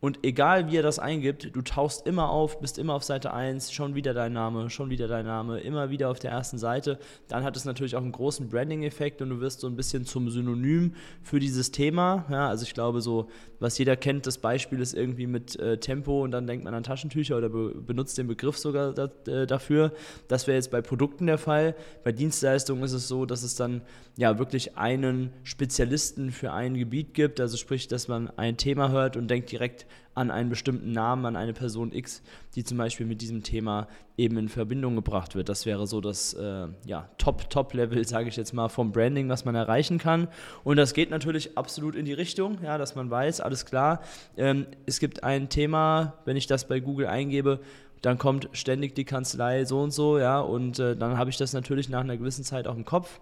und 0.04 0.20
egal 0.24 0.70
wie 0.70 0.76
er 0.76 0.84
das 0.84 1.00
eingibt, 1.00 1.56
du 1.56 1.62
tauchst 1.62 2.06
immer 2.06 2.30
auf, 2.30 2.60
bist 2.60 2.78
immer 2.78 2.94
auf 2.94 3.06
Seite 3.06 3.34
1, 3.34 3.72
schon 3.72 3.96
wieder 3.96 4.14
dein 4.14 4.34
Name, 4.34 4.70
schon 4.70 4.90
wieder 4.90 5.08
dein 5.08 5.26
Name, 5.26 5.62
immer 5.62 5.92
wieder 5.92 6.10
auf 6.10 6.20
der 6.20 6.30
ersten 6.30 6.58
Seite. 6.58 7.00
Dann 7.30 7.46
hat 7.46 7.56
es 7.56 7.64
natürlich 7.64 7.96
auch 7.96 8.02
einen 8.02 8.12
großen 8.12 8.50
Branding-Effekt 8.50 9.22
und 9.22 9.30
du 9.30 9.40
wirst 9.40 9.62
so 9.62 9.68
ein 9.68 9.78
bisschen 9.78 10.04
zum 10.04 10.30
Synonym 10.30 10.96
für 11.22 11.40
dieses 11.40 11.72
Thema. 11.72 12.26
Ja, 12.30 12.50
also 12.50 12.64
ich 12.66 12.74
glaube, 12.74 13.00
so, 13.00 13.30
was 13.62 13.78
jeder 13.78 13.96
kennt, 13.96 14.28
das 14.28 14.40
Beispiel 14.40 14.82
ist 14.82 14.94
irgendwie 14.94 15.26
mit 15.26 15.58
äh, 15.58 15.78
Tempo 15.78 16.22
und 16.22 16.32
dann 16.32 16.48
denkt 16.48 16.66
man 16.66 16.74
an 16.74 16.84
Taschentücher 16.84 17.38
oder 17.38 17.48
be 17.48 17.74
benutzt 17.74 18.18
den 18.18 18.28
Begriff 18.28 18.58
sogar 18.58 18.92
da, 18.92 19.10
äh, 19.26 19.48
dafür. 19.48 19.94
Das 20.28 20.48
wäre 20.48 20.58
jetzt 20.58 20.70
bei 20.70 20.82
Produkten 20.82 21.28
der 21.28 21.38
Fall. 21.38 21.76
Bei 22.04 22.12
Dienstleistungen 22.12 22.84
ist 22.84 22.92
es 22.92 23.08
so, 23.08 23.26
dass 23.26 23.42
es 23.42 23.56
dann 23.56 23.82
ja 24.15 24.38
wirklich 24.38 24.77
einen 24.77 25.31
Spezialisten 25.44 26.31
für 26.31 26.54
ein 26.54 26.75
Gebiet 26.75 27.13
gibt. 27.13 27.39
Also 27.39 27.57
sprich, 27.57 27.88
dass 27.88 28.07
man 28.07 28.30
ein 28.38 28.57
Thema 28.57 28.89
hört 28.89 29.18
und 29.18 29.27
denkt 29.27 29.51
direkt, 29.51 29.86
an 30.15 30.30
einen 30.30 30.50
bestimmten 30.50 30.92
Namen, 30.92 31.25
an 31.25 31.36
eine 31.36 31.54
Person 31.54 31.92
X, 31.92 32.21
die 32.56 32.63
zum 32.63 32.77
Beispiel 32.77 33.06
mit 33.06 33.21
diesem 33.21 33.44
Thema 33.44 33.88
eben 34.15 34.38
in 34.38 34.48
Verbindung 34.48 34.95
gebracht 34.95 35.33
wird. 35.36 35.50
Das 35.50 35.65
wäre 35.65 35.88
so 35.88 36.01
das 36.01 36.33
äh, 36.33 36.68
ja, 36.86 37.10
Top-Top-Level, 37.18 38.06
sage 38.07 38.30
ich 38.30 38.36
jetzt 38.36 38.54
mal, 38.54 38.69
vom 38.69 38.92
Branding, 38.92 39.27
was 39.30 39.44
man 39.44 39.56
erreichen 39.56 39.98
kann. 39.98 40.27
Und 40.63 40.77
das 40.77 40.94
geht 40.94 41.09
natürlich 41.09 41.57
absolut 41.57 41.95
in 41.95 42.06
die 42.06 42.13
Richtung, 42.13 42.59
ja, 42.63 42.77
dass 42.77 42.94
man 42.94 43.09
weiß, 43.09 43.42
alles 43.42 43.66
klar, 43.66 44.01
ähm, 44.38 44.68
es 44.86 45.00
gibt 45.00 45.24
ein 45.24 45.50
Thema, 45.50 46.13
wenn 46.25 46.38
ich 46.38 46.45
das 46.45 46.68
bei 46.68 46.80
Google 46.80 47.07
eingebe, 47.07 47.59
dann 48.04 48.18
kommt 48.18 48.49
ständig 48.52 48.95
die 48.95 49.06
Kanzlei 49.06 49.66
so 49.66 49.81
und 49.81 49.92
so, 49.92 50.19
ja, 50.19 50.40
und 50.42 50.78
äh, 50.78 50.95
dann 50.95 51.18
habe 51.18 51.30
ich 51.30 51.38
das 51.38 51.54
natürlich 51.54 51.90
nach 51.90 52.02
einer 52.02 52.18
gewissen 52.18 52.44
Zeit 52.44 52.68
auch 52.68 52.76
im 52.76 52.85
Kopf. 52.85 53.19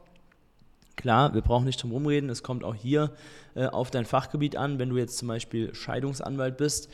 Klar, 0.95 1.33
wir 1.33 1.41
brauchen 1.41 1.65
nicht 1.65 1.81
drum 1.81 1.91
rumreden, 1.91 2.29
es 2.29 2.43
kommt 2.43 2.63
auch 2.63 2.75
hier 2.75 3.11
äh, 3.55 3.65
auf 3.65 3.91
dein 3.91 4.05
Fachgebiet 4.05 4.55
an. 4.55 4.79
Wenn 4.79 4.89
du 4.89 4.97
jetzt 4.97 5.17
zum 5.17 5.27
Beispiel 5.27 5.73
Scheidungsanwalt 5.73 6.57
bist, 6.57 6.89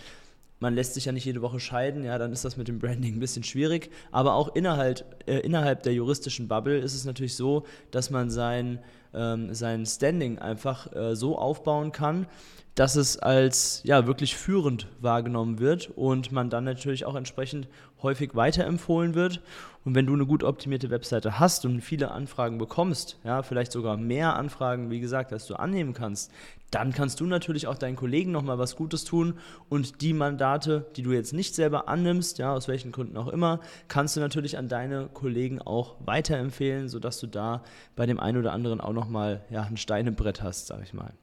man 0.60 0.74
lässt 0.74 0.96
sich 0.96 1.06
ja 1.06 1.12
nicht 1.12 1.25
jede 1.25 1.42
Woche 1.42 1.60
scheiden, 1.60 2.04
ja, 2.04 2.18
dann 2.18 2.32
ist 2.32 2.44
das 2.44 2.58
mit 2.58 2.68
dem 2.68 2.80
Branding 2.80 3.16
ein 3.16 3.20
bisschen 3.20 3.44
schwierig. 3.44 3.92
Aber 4.12 4.34
auch 4.34 4.56
innerhalb, 4.56 5.24
äh, 5.27 5.39
innerhalb 5.39 5.84
der 5.84 5.94
juristischen 5.94 6.48
Bubble 6.48 6.80
ist 6.80 6.96
es 6.96 7.06
natürlich 7.06 7.36
so, 7.36 7.66
dass 7.92 8.10
man 8.10 8.30
sein, 8.30 8.80
ähm, 9.13 9.54
sein 9.54 9.86
Standing 9.86 10.39
einfach 10.39 10.94
äh, 10.96 11.16
so 11.16 11.38
aufbauen 11.38 11.92
kann, 11.92 12.27
dass 12.75 12.96
es 12.96 13.18
als 13.18 13.82
ja, 13.84 14.06
wirklich 14.06 14.36
führend 14.36 14.88
wahrgenommen 15.00 15.60
wird 15.60 15.89
und 15.96 16.32
man 16.32 16.50
dann 16.50 16.63
natürlich 16.63 17.06
auch 17.06 17.16
entsprechend 17.16 17.68
häufig 18.01 18.36
weiterempfohlen 18.36 19.16
wird. 19.16 19.42
Und 19.86 19.96
wenn 19.96 20.06
du 20.06 20.13
eine 20.13 20.25
gut 20.25 20.44
optimierte 20.44 20.89
Webseite 20.89 21.39
hast 21.39 21.66
und 21.66 21.80
viele 21.82 22.12
Anfragen 22.12 22.58
bekommst, 22.58 23.18
ja, 23.24 23.42
vielleicht 23.42 23.72
sogar 23.72 23.96
mehr 23.96 24.36
Anfragen, 24.36 24.89
wie 24.89 25.00
gesagt, 25.00 25.32
als 25.32 25.48
du 25.48 25.56
annehmen 25.56 25.94
kannst, 25.94 26.32
dann 26.72 26.92
kannst 26.92 27.22
du 27.22 27.25
natürlich 27.25 27.68
auch 27.68 27.77
deinen 27.77 27.96
Kollegen 27.96 28.32
nochmal 28.32 28.60
was 28.60 28.75
Gutes 28.75 29.06
tun 29.06 29.36
und 29.70 30.01
die 30.01 30.12
Mandate, 30.12 30.86
die 30.98 31.04
du 31.04 31.13
jetzt 31.13 31.32
nicht 31.32 31.56
selber 31.56 31.88
annimmst, 31.88 32.38
ja, 32.38 32.51
aus 32.54 32.68
welchen 32.68 32.92
Gründen 32.92 33.16
auch 33.16 33.30
immer, 33.30 33.62
kannst 33.88 34.18
du 34.18 34.20
natürlich 34.20 34.58
an 34.58 34.68
deine 34.68 35.08
Kollegen 35.13 35.62
auch 35.62 35.96
weiterempfehlen, 36.06 36.89
sodass 36.89 37.22
du 37.22 37.27
da 37.27 37.63
bei 37.96 38.06
dem 38.06 38.20
einen 38.20 38.39
oder 38.39 38.51
anderen 38.51 38.82
auch 38.82 38.94
nochmal 38.94 39.42
ja, 39.50 39.63
ein 39.63 39.77
Stein 39.77 40.08
im 40.08 40.16
Brett 40.16 40.44
hast, 40.44 40.68
sag 40.68 40.84
ich 40.84 40.94
mal. 40.94 41.13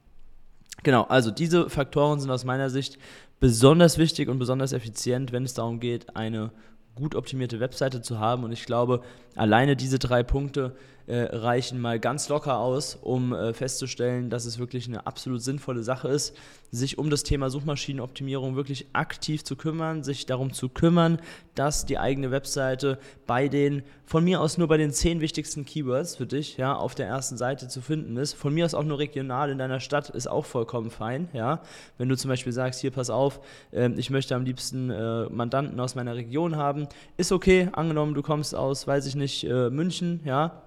Genau, 0.83 1.03
also 1.03 1.31
diese 1.31 1.69
Faktoren 1.69 2.19
sind 2.19 2.29
aus 2.29 2.43
meiner 2.43 2.69
Sicht 2.69 2.97
besonders 3.39 3.97
wichtig 3.97 4.29
und 4.29 4.39
besonders 4.39 4.73
effizient, 4.73 5.31
wenn 5.31 5.43
es 5.43 5.53
darum 5.53 5.79
geht, 5.79 6.15
eine 6.15 6.51
gut 6.95 7.15
optimierte 7.15 7.59
Webseite 7.59 8.01
zu 8.01 8.19
haben. 8.19 8.43
Und 8.43 8.51
ich 8.51 8.65
glaube, 8.65 9.01
alleine 9.35 9.75
diese 9.75 9.99
drei 9.99 10.23
Punkte 10.23 10.75
äh, 11.07 11.23
reichen 11.35 11.79
mal 11.79 11.99
ganz 11.99 12.29
locker 12.29 12.57
aus, 12.57 12.97
um 13.01 13.33
äh, 13.33 13.53
festzustellen, 13.53 14.29
dass 14.29 14.45
es 14.45 14.59
wirklich 14.59 14.87
eine 14.87 15.05
absolut 15.05 15.41
sinnvolle 15.41 15.83
Sache 15.83 16.07
ist, 16.07 16.35
sich 16.71 16.97
um 16.97 17.09
das 17.09 17.23
Thema 17.23 17.49
Suchmaschinenoptimierung 17.49 18.55
wirklich 18.55 18.87
aktiv 18.93 19.43
zu 19.43 19.55
kümmern, 19.55 20.03
sich 20.03 20.25
darum 20.25 20.51
zu 20.51 20.67
kümmern, 20.67 21.19
dass 21.53 21.85
die 21.85 21.99
eigene 21.99 22.31
Webseite 22.31 22.99
bei 23.27 23.47
den, 23.47 23.83
von 24.05 24.23
mir 24.23 24.41
aus 24.41 24.57
nur 24.57 24.67
bei 24.67 24.77
den 24.77 24.91
zehn 24.91 25.21
wichtigsten 25.21 25.65
Keywords 25.65 26.15
für 26.15 26.25
dich, 26.25 26.57
ja, 26.57 26.75
auf 26.75 26.95
der 26.95 27.07
ersten 27.07 27.37
Seite 27.37 27.67
zu 27.67 27.81
finden 27.81 28.17
ist. 28.17 28.33
Von 28.33 28.53
mir 28.53 28.65
aus 28.65 28.73
auch 28.73 28.83
nur 28.83 28.99
regional 28.99 29.49
in 29.49 29.57
deiner 29.57 29.79
Stadt 29.79 30.09
ist 30.09 30.27
auch 30.27 30.45
vollkommen 30.45 30.89
fein, 30.89 31.29
ja. 31.33 31.61
Wenn 31.97 32.09
du 32.09 32.17
zum 32.17 32.29
Beispiel 32.29 32.51
sagst, 32.51 32.81
hier 32.81 32.91
pass 32.91 33.09
auf, 33.09 33.39
äh, 33.71 33.89
ich 33.95 34.09
möchte 34.09 34.35
am 34.35 34.43
liebsten 34.43 34.89
äh, 34.89 35.29
Mandanten 35.29 35.79
aus 35.79 35.95
meiner 35.95 36.15
Region 36.15 36.55
haben, 36.57 36.87
ist 37.17 37.31
okay, 37.31 37.69
angenommen 37.71 38.13
du 38.13 38.21
kommst 38.21 38.55
aus, 38.55 38.87
weiß 38.87 39.05
ich 39.05 39.15
nicht, 39.15 39.45
äh, 39.45 39.69
München, 39.69 40.21
ja, 40.25 40.61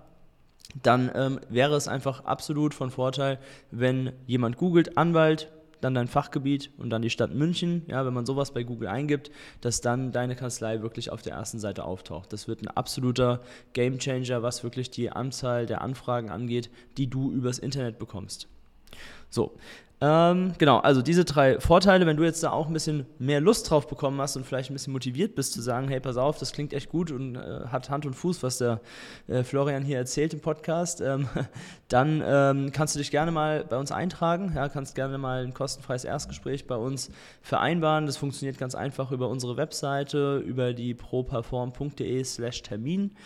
dann 0.83 1.11
ähm, 1.15 1.41
wäre 1.49 1.77
es 1.77 1.89
einfach 1.89 2.25
absolut 2.25 2.75
von 2.75 2.91
Vorteil, 2.91 3.39
wenn 3.71 4.13
jemand 4.27 4.57
googelt, 4.57 4.99
Anwalt, 4.99 5.51
dann 5.81 5.95
dein 5.95 6.09
Fachgebiet 6.09 6.71
und 6.77 6.91
dann 6.91 7.03
die 7.03 7.11
Stadt 7.11 7.33
München, 7.33 7.85
ja, 7.87 8.05
wenn 8.05 8.13
man 8.13 8.27
sowas 8.27 8.53
bei 8.53 8.65
Google 8.65 8.89
eingibt, 8.89 9.31
dass 9.61 9.81
dann 9.81 10.13
deine 10.13 10.35
Kanzlei 10.35 10.83
wirklich 10.83 11.11
auf 11.11 11.23
der 11.23 11.35
ersten 11.35 11.61
Seite 11.61 11.85
auftaucht. 11.85 12.33
Das 12.33 12.49
wird 12.49 12.63
ein 12.63 12.69
absoluter 12.69 13.41
Gamechanger, 13.73 14.43
was 14.43 14.65
wirklich 14.65 14.91
die 14.91 15.11
Anzahl 15.11 15.67
der 15.67 15.83
Anfragen 15.83 16.31
angeht, 16.31 16.71
die 16.97 17.09
du 17.09 17.31
übers 17.31 17.59
Internet 17.59 17.99
bekommst. 17.99 18.49
So, 19.31 19.57
ähm, 20.01 20.53
genau, 20.59 20.79
also 20.79 21.03
diese 21.03 21.25
drei 21.25 21.59
Vorteile, 21.59 22.07
wenn 22.07 22.17
du 22.17 22.23
jetzt 22.23 22.43
da 22.45 22.51
auch 22.51 22.69
ein 22.69 22.73
bisschen 22.73 23.05
mehr 23.19 23.41
Lust 23.41 23.69
drauf 23.69 23.89
bekommen 23.89 24.21
hast 24.21 24.37
und 24.37 24.47
vielleicht 24.47 24.71
ein 24.71 24.75
bisschen 24.75 24.93
motiviert 24.93 25.35
bist 25.35 25.55
zu 25.55 25.61
sagen, 25.61 25.89
hey, 25.89 25.99
pass 25.99 26.17
auf, 26.17 26.39
das 26.39 26.53
klingt 26.53 26.73
echt 26.73 26.89
gut 26.89 27.11
und 27.11 27.35
äh, 27.35 27.67
hat 27.67 27.91
Hand 27.91 28.07
und 28.07 28.15
Fuß, 28.15 28.45
was 28.45 28.59
der 28.59 28.81
äh, 29.27 29.43
Florian 29.43 29.83
hier 29.83 29.99
erzählt 29.99 30.33
im 30.35 30.41
Podcast, 30.41 31.01
ähm, 31.01 31.29
dann 31.89 32.23
ähm, 32.25 32.71
kannst 32.71 32.95
du 32.95 33.01
dich 33.01 33.11
gerne 33.11 33.33
mal 33.33 33.65
bei 33.65 33.77
uns 33.77 33.91
eintragen, 33.91 34.53
ja, 34.55 34.69
kannst 34.69 34.95
gerne 34.95 35.19
mal 35.19 35.45
ein 35.45 35.53
kostenfreies 35.53 36.05
Erstgespräch 36.05 36.69
bei 36.69 36.77
uns 36.77 37.11
vereinbaren. 37.43 38.07
Das 38.07 38.17
funktioniert 38.17 38.57
ganz 38.57 38.77
einfach 38.77 39.11
über 39.11 39.29
unsere 39.29 39.57
Webseite, 39.57 40.39
über 40.39 40.75
die 40.75 40.95
properform.de 40.95 42.23
slash 42.23 42.63
Termin. 42.63 43.17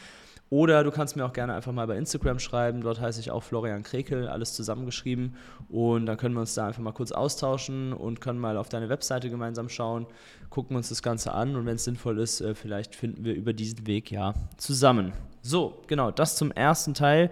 Oder 0.52 0.84
du 0.84 0.90
kannst 0.90 1.16
mir 1.16 1.24
auch 1.24 1.32
gerne 1.32 1.54
einfach 1.54 1.72
mal 1.72 1.86
bei 1.86 1.96
Instagram 1.96 2.38
schreiben. 2.38 2.82
Dort 2.82 3.00
heiße 3.00 3.18
ich 3.20 3.30
auch 3.30 3.42
Florian 3.42 3.82
Krekel, 3.82 4.28
alles 4.28 4.52
zusammengeschrieben. 4.52 5.34
Und 5.70 6.04
dann 6.04 6.18
können 6.18 6.34
wir 6.34 6.42
uns 6.42 6.52
da 6.52 6.66
einfach 6.66 6.82
mal 6.82 6.92
kurz 6.92 7.10
austauschen 7.10 7.94
und 7.94 8.20
können 8.20 8.38
mal 8.38 8.58
auf 8.58 8.68
deine 8.68 8.90
Webseite 8.90 9.30
gemeinsam 9.30 9.70
schauen, 9.70 10.06
gucken 10.50 10.76
uns 10.76 10.90
das 10.90 11.02
Ganze 11.02 11.32
an 11.32 11.56
und 11.56 11.64
wenn 11.64 11.76
es 11.76 11.84
sinnvoll 11.84 12.18
ist, 12.18 12.42
äh, 12.42 12.54
vielleicht 12.54 12.94
finden 12.94 13.24
wir 13.24 13.34
über 13.34 13.54
diesen 13.54 13.86
Weg 13.86 14.10
ja 14.10 14.34
zusammen. 14.58 15.14
So, 15.40 15.80
genau, 15.86 16.10
das 16.10 16.36
zum 16.36 16.50
ersten 16.50 16.92
Teil 16.92 17.30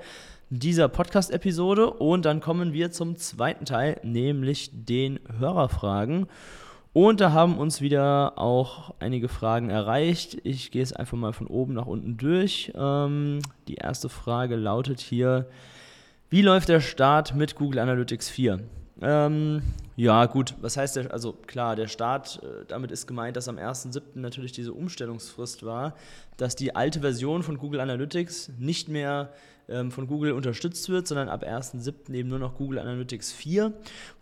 dieser 0.48 0.88
Podcast-Episode. 0.88 1.90
Und 1.90 2.24
dann 2.24 2.40
kommen 2.40 2.72
wir 2.72 2.90
zum 2.90 3.16
zweiten 3.16 3.66
Teil, 3.66 4.00
nämlich 4.02 4.70
den 4.72 5.20
Hörerfragen. 5.38 6.26
Und 6.92 7.20
da 7.20 7.32
haben 7.32 7.56
uns 7.56 7.80
wieder 7.80 8.36
auch 8.36 8.94
einige 8.98 9.28
Fragen 9.28 9.70
erreicht. 9.70 10.38
Ich 10.42 10.72
gehe 10.72 10.82
es 10.82 10.92
einfach 10.92 11.16
mal 11.16 11.32
von 11.32 11.46
oben 11.46 11.74
nach 11.74 11.86
unten 11.86 12.16
durch. 12.16 12.72
Ähm, 12.74 13.40
die 13.68 13.76
erste 13.76 14.08
Frage 14.08 14.56
lautet 14.56 14.98
hier, 15.00 15.46
wie 16.30 16.42
läuft 16.42 16.68
der 16.68 16.80
Start 16.80 17.36
mit 17.36 17.54
Google 17.54 17.78
Analytics 17.78 18.28
4? 18.28 18.60
Ähm, 19.02 19.62
ja, 19.96 20.26
gut, 20.26 20.54
was 20.60 20.76
heißt 20.76 20.96
der? 20.96 21.12
Also 21.12 21.32
klar, 21.32 21.76
der 21.76 21.86
Start, 21.86 22.40
äh, 22.42 22.64
damit 22.66 22.90
ist 22.90 23.06
gemeint, 23.06 23.36
dass 23.36 23.48
am 23.48 23.56
1.7. 23.56 24.00
natürlich 24.14 24.52
diese 24.52 24.72
Umstellungsfrist 24.72 25.64
war, 25.64 25.94
dass 26.38 26.56
die 26.56 26.74
alte 26.74 27.00
Version 27.00 27.42
von 27.42 27.56
Google 27.56 27.80
Analytics 27.80 28.50
nicht 28.58 28.88
mehr 28.88 29.32
ähm, 29.68 29.92
von 29.92 30.06
Google 30.08 30.32
unterstützt 30.32 30.88
wird, 30.88 31.06
sondern 31.06 31.28
ab 31.28 31.44
1.7. 31.44 32.12
eben 32.14 32.28
nur 32.28 32.40
noch 32.40 32.56
Google 32.56 32.80
Analytics 32.80 33.32
4. 33.32 33.72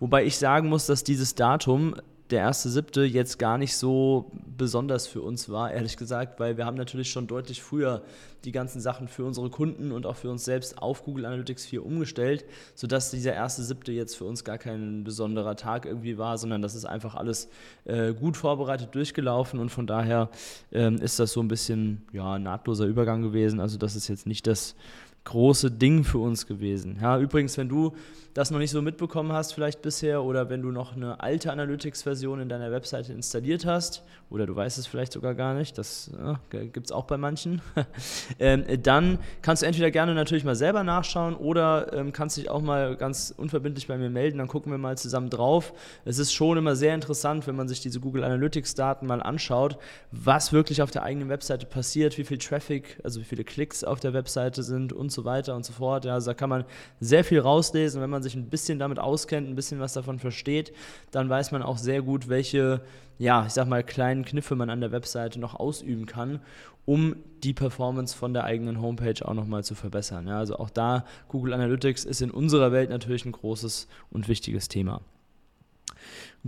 Wobei 0.01 0.25
ich 0.25 0.37
sagen 0.37 0.69
muss, 0.69 0.87
dass 0.87 1.03
dieses 1.03 1.35
Datum 1.35 1.95
der 2.31 2.41
erste 2.41 2.69
siebte 2.69 3.03
jetzt 3.03 3.39
gar 3.39 3.59
nicht 3.59 3.77
so 3.77 4.31
besonders 4.57 5.07
für 5.07 5.23
uns 5.23 5.49
war, 5.49 5.73
ehrlich 5.73 5.97
gesagt, 5.97 6.41
weil 6.41 6.57
wir 6.57 6.67
haben 6.67 6.77
natürlich 6.77 7.11
schon 7.11 7.27
deutlich 7.27 7.63
früher 7.63 8.03
die 8.45 8.53
ganzen 8.53 8.81
Sachen 8.81 9.09
für 9.09 9.25
unsere 9.25 9.51
Kunden 9.51 9.91
und 9.91 10.07
auch 10.07 10.17
für 10.17 10.31
uns 10.31 10.45
selbst 10.45 10.79
auf 10.79 11.05
Google 11.05 11.27
Analytics 11.27 11.67
4 11.67 11.85
umgestellt, 11.85 12.45
sodass 12.75 13.11
dieser 13.11 13.35
erste 13.35 13.63
siebte 13.63 13.93
jetzt 13.93 14.17
für 14.17 14.25
uns 14.25 14.45
gar 14.45 14.59
kein 14.59 15.05
besonderer 15.05 15.57
Tag 15.57 15.87
irgendwie 15.87 16.19
war, 16.19 16.39
sondern 16.39 16.63
das 16.63 16.75
ist 16.75 16.85
einfach 16.85 17.15
alles 17.15 17.49
äh, 17.85 18.13
gut 18.13 18.37
vorbereitet 18.37 18.95
durchgelaufen 18.95 19.59
und 19.59 19.71
von 19.71 19.87
daher 19.87 20.31
ähm, 20.71 20.97
ist 20.97 21.19
das 21.19 21.33
so 21.33 21.41
ein 21.41 21.49
bisschen 21.49 22.07
ja, 22.13 22.39
nahtloser 22.39 22.85
Übergang 22.85 23.23
gewesen. 23.23 23.59
Also 23.59 23.79
das 23.79 23.97
ist 23.97 24.09
jetzt 24.09 24.27
nicht 24.27 24.47
das 24.47 24.77
große 25.25 25.71
Ding 25.71 26.05
für 26.05 26.19
uns 26.19 26.47
gewesen. 26.47 26.99
Ja, 27.01 27.19
übrigens, 27.19 27.57
wenn 27.59 27.69
du 27.69 27.93
das 28.39 28.53
noch 28.53 28.59
nicht 28.59 28.71
so 28.71 28.83
mitbekommen 28.83 29.33
hast, 29.33 29.53
vielleicht 29.53 29.83
bisher, 29.83 30.23
oder 30.23 30.49
wenn 30.49 30.63
du 30.63 30.71
noch 30.71 30.95
eine 30.95 31.19
alte 31.21 31.51
Analytics-Version 31.51 32.41
in 32.41 32.49
deiner 32.49 32.71
Webseite 32.71 33.13
installiert 33.13 33.67
hast, 33.67 34.05
oder 34.31 34.47
du 34.47 34.55
weißt 34.55 34.79
es 34.79 34.87
vielleicht 34.87 35.13
sogar 35.13 35.35
gar 35.35 35.55
nicht, 35.55 35.77
das 35.77 36.13
ja, 36.17 36.39
gibt 36.51 36.87
es 36.87 36.93
auch 36.93 37.07
bei 37.07 37.17
manchen, 37.17 37.61
ähm, 38.39 38.65
dann 38.83 39.19
kannst 39.43 39.63
du 39.63 39.67
entweder 39.67 39.91
gerne 39.91 40.15
natürlich 40.15 40.45
mal 40.45 40.55
selber 40.55 40.85
nachschauen 40.85 41.35
oder 41.35 41.93
ähm, 41.93 42.13
kannst 42.13 42.37
dich 42.37 42.49
auch 42.49 42.63
mal 42.63 42.97
ganz 42.97 43.35
unverbindlich 43.37 43.89
bei 43.89 43.99
mir 43.99 44.11
melden, 44.11 44.39
dann 44.39 44.47
gucken 44.47 44.71
wir 44.71 44.79
mal 44.79 44.97
zusammen 44.97 45.31
drauf. 45.31 45.73
Es 46.05 46.19
ist 46.19 46.33
schon 46.33 46.59
immer 46.59 46.77
sehr 46.77 46.95
interessant, 46.95 47.47
wenn 47.49 47.57
man 47.57 47.67
sich 47.67 47.81
diese 47.81 47.99
Google 47.99 48.23
Analytics-Daten 48.23 49.07
mal 49.07 49.21
anschaut, 49.23 49.79
was 50.13 50.53
wirklich 50.53 50.81
auf 50.83 50.93
der 50.93 51.03
eigenen 51.03 51.29
Webseite 51.29 51.67
passiert, 51.67 52.19
wie 52.19 52.25
viel 52.25 52.39
Traffic, 52.39 53.01
also 53.03 53.21
wie 53.21 53.25
viele 53.25 53.43
Klicks 53.43 53.83
auf 53.83 53.99
der 53.99 54.13
Webseite 54.13 54.63
sind 54.63 54.93
und 54.93 55.11
so 55.11 55.18
weiter 55.25 55.57
und 55.57 55.65
so 55.65 55.73
fort. 55.73 56.05
Ja, 56.05 56.15
also 56.15 56.31
da 56.31 56.35
kann 56.35 56.51
man 56.51 56.65
sehr 57.01 57.25
viel 57.25 57.41
rauslesen, 57.41 58.01
wenn 58.01 58.11
man 58.11 58.23
sich 58.23 58.29
sich 58.29 58.37
ein 58.37 58.49
bisschen 58.49 58.79
damit 58.79 58.99
auskennt, 58.99 59.49
ein 59.49 59.55
bisschen 59.55 59.81
was 59.81 59.95
davon 59.95 60.19
versteht, 60.19 60.73
dann 61.11 61.29
weiß 61.29 61.53
man 61.53 61.63
auch 61.63 61.79
sehr 61.79 62.03
gut, 62.03 62.29
welche, 62.29 62.83
ja, 63.19 63.47
ich 63.47 63.53
sag 63.53 63.67
mal, 63.67 63.83
kleinen 63.83 64.25
Kniffe 64.25 64.55
man 64.55 64.71
an 64.71 64.81
der 64.81 64.93
Webseite 64.93 65.41
noch 65.41 65.55
ausüben 65.55 66.07
kann, 66.07 66.41
um 66.85 67.17
die 67.43 67.53
Performance 67.53 68.17
von 68.17 68.33
der 68.33 68.45
eigenen 68.45 68.81
Homepage 68.81 69.27
auch 69.27 69.35
nochmal 69.35 69.65
zu 69.65 69.75
verbessern. 69.75 70.29
Ja, 70.29 70.39
also 70.39 70.57
auch 70.59 70.71
da, 70.71 71.05
Google 71.29 71.53
Analytics 71.53 72.05
ist 72.05 72.23
in 72.23 72.31
unserer 72.31 72.73
Welt 72.73 72.91
natürlich 72.91 73.25
ein 73.25 73.33
großes 73.33 73.89
und 74.11 74.29
wichtiges 74.29 74.69
Thema. 74.69 75.01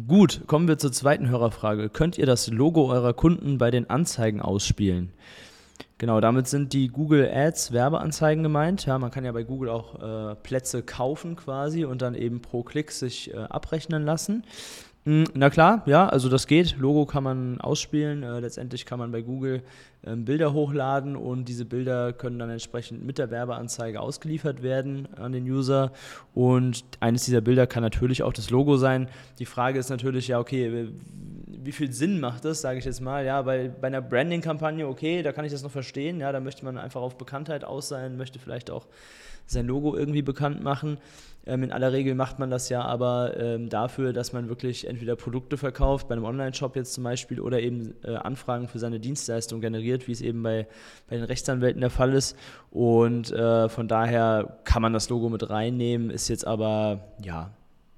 Gut, 0.07 0.43
kommen 0.47 0.69
wir 0.69 0.79
zur 0.79 0.93
zweiten 0.93 1.29
Hörerfrage. 1.29 1.89
Könnt 1.89 2.17
ihr 2.17 2.27
das 2.27 2.47
Logo 2.49 2.91
eurer 2.91 3.12
Kunden 3.12 3.59
bei 3.59 3.71
den 3.71 3.91
Anzeigen 3.91 4.41
ausspielen? 4.41 5.12
Genau, 5.99 6.21
damit 6.21 6.49
sind 6.49 6.73
die 6.73 6.89
Google 6.89 7.31
Ads 7.33 7.73
Werbeanzeigen 7.73 8.43
gemeint. 8.43 8.87
Ja, 8.87 8.99
man 8.99 9.11
kann 9.11 9.25
ja 9.25 9.33
bei 9.33 9.43
Google 9.43 9.69
auch 9.69 10.33
äh, 10.33 10.35
Plätze 10.37 10.83
kaufen 10.83 11.37
quasi 11.37 11.85
und 11.85 12.03
dann 12.03 12.15
eben 12.15 12.41
pro 12.41 12.63
Klick 12.63 12.91
sich 12.91 13.33
äh, 13.35 13.37
abrechnen 13.37 14.05
lassen. 14.05 14.45
Hm, 15.05 15.25
na 15.35 15.49
klar, 15.49 15.83
ja, 15.87 16.09
also 16.09 16.29
das 16.29 16.47
geht. 16.47 16.77
Logo 16.79 17.07
kann 17.07 17.25
man 17.25 17.61
ausspielen. 17.61 18.23
Äh, 18.23 18.41
letztendlich 18.41 18.85
kann 18.85 18.99
man 18.99 19.13
bei 19.13 19.23
Google 19.23 19.63
äh, 20.02 20.16
Bilder 20.16 20.52
hochladen 20.52 21.16
und 21.16 21.47
diese 21.49 21.64
Bilder 21.64 22.12
können 22.12 22.38
dann 22.38 22.50
entsprechend 22.50 23.04
mit 23.04 23.19
der 23.19 23.30
Werbeanzeige 23.30 24.00
ausgeliefert 24.00 24.62
werden 24.62 25.09
an 25.16 25.33
den 25.33 25.45
User. 25.45 25.92
Und 26.35 26.85
eines 27.00 27.25
dieser 27.25 27.40
Bilder 27.40 27.66
kann 27.66 27.83
natürlich 27.83 28.23
auch 28.23 28.33
das 28.33 28.50
Logo 28.50 28.76
sein. 28.76 29.09
Die 29.38 29.47
Frage 29.47 29.78
ist 29.78 29.90
natürlich, 29.90 30.28
ja, 30.28 30.38
okay, 30.38 30.88
wie 31.62 31.73
viel 31.73 31.92
Sinn 31.92 32.21
macht 32.21 32.45
das, 32.45 32.61
sage 32.61 32.78
ich 32.78 32.85
jetzt 32.85 33.00
mal, 33.00 33.25
ja, 33.25 33.45
weil 33.45 33.69
bei 33.69 33.88
einer 33.88 34.00
Branding-Kampagne, 34.00 34.87
okay, 34.87 35.23
da 35.23 35.33
kann 35.33 35.45
ich 35.45 35.52
das 35.52 35.62
noch 35.62 35.71
verstehen, 35.71 36.21
ja, 36.21 36.33
da 36.33 36.40
möchte 36.40 36.64
man 36.64 36.78
einfach 36.78 37.00
auf 37.00 37.19
Bekanntheit 37.19 37.64
aus 37.64 37.88
sein, 37.88 38.16
möchte 38.16 38.38
vielleicht 38.38 38.71
auch 38.71 38.87
sein 39.47 39.66
Logo 39.66 39.97
irgendwie 39.97 40.23
bekannt 40.23 40.62
machen. 40.62 40.99
Ähm, 41.47 41.62
in 41.62 41.73
aller 41.73 41.92
Regel 41.92 42.14
macht 42.14 42.38
man 42.38 42.50
das 42.50 42.69
ja 42.69 42.83
aber 42.83 43.37
ähm, 43.37 43.69
dafür, 43.69 44.12
dass 44.12 44.33
man 44.33 44.49
wirklich 44.49 44.87
entweder 44.87 45.16
Produkte 45.16 45.57
verkauft, 45.57 46.09
bei 46.09 46.14
einem 46.14 46.25
Online-Shop 46.25 46.76
jetzt 46.76 46.92
zum 46.92 47.04
Beispiel, 47.04 47.40
oder 47.40 47.61
eben 47.61 47.95
äh, 48.04 48.14
Anfragen 48.14 48.69
für 48.69 48.78
seine 48.78 49.00
Dienstleistung 49.00 49.61
generiert, 49.61 49.89
wie 50.06 50.12
es 50.12 50.20
eben 50.20 50.42
bei, 50.42 50.66
bei 51.09 51.16
den 51.16 51.25
Rechtsanwälten 51.25 51.80
der 51.80 51.90
Fall 51.90 52.14
ist. 52.14 52.37
Und 52.70 53.30
äh, 53.32 53.68
von 53.68 53.88
daher 53.88 54.59
kann 54.64 54.82
man 54.82 54.92
das 54.92 55.09
Logo 55.09 55.28
mit 55.28 55.49
reinnehmen, 55.49 56.11
ist 56.11 56.28
jetzt 56.28 56.47
aber, 56.47 57.00
ja, 57.23 57.50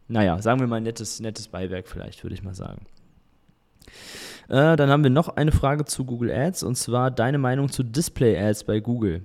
naja, 0.08 0.40
sagen 0.42 0.60
wir 0.60 0.66
mal 0.66 0.76
ein 0.76 0.82
nettes, 0.82 1.20
nettes 1.20 1.48
Beiwerk 1.48 1.88
vielleicht, 1.88 2.22
würde 2.22 2.34
ich 2.34 2.42
mal 2.42 2.54
sagen. 2.54 2.86
Äh, 4.48 4.76
dann 4.76 4.90
haben 4.90 5.02
wir 5.02 5.10
noch 5.10 5.36
eine 5.36 5.52
Frage 5.52 5.84
zu 5.84 6.04
Google 6.04 6.30
Ads 6.30 6.62
und 6.62 6.76
zwar 6.76 7.10
deine 7.10 7.38
Meinung 7.38 7.70
zu 7.70 7.82
Display 7.82 8.38
Ads 8.38 8.64
bei 8.64 8.80
Google. 8.80 9.22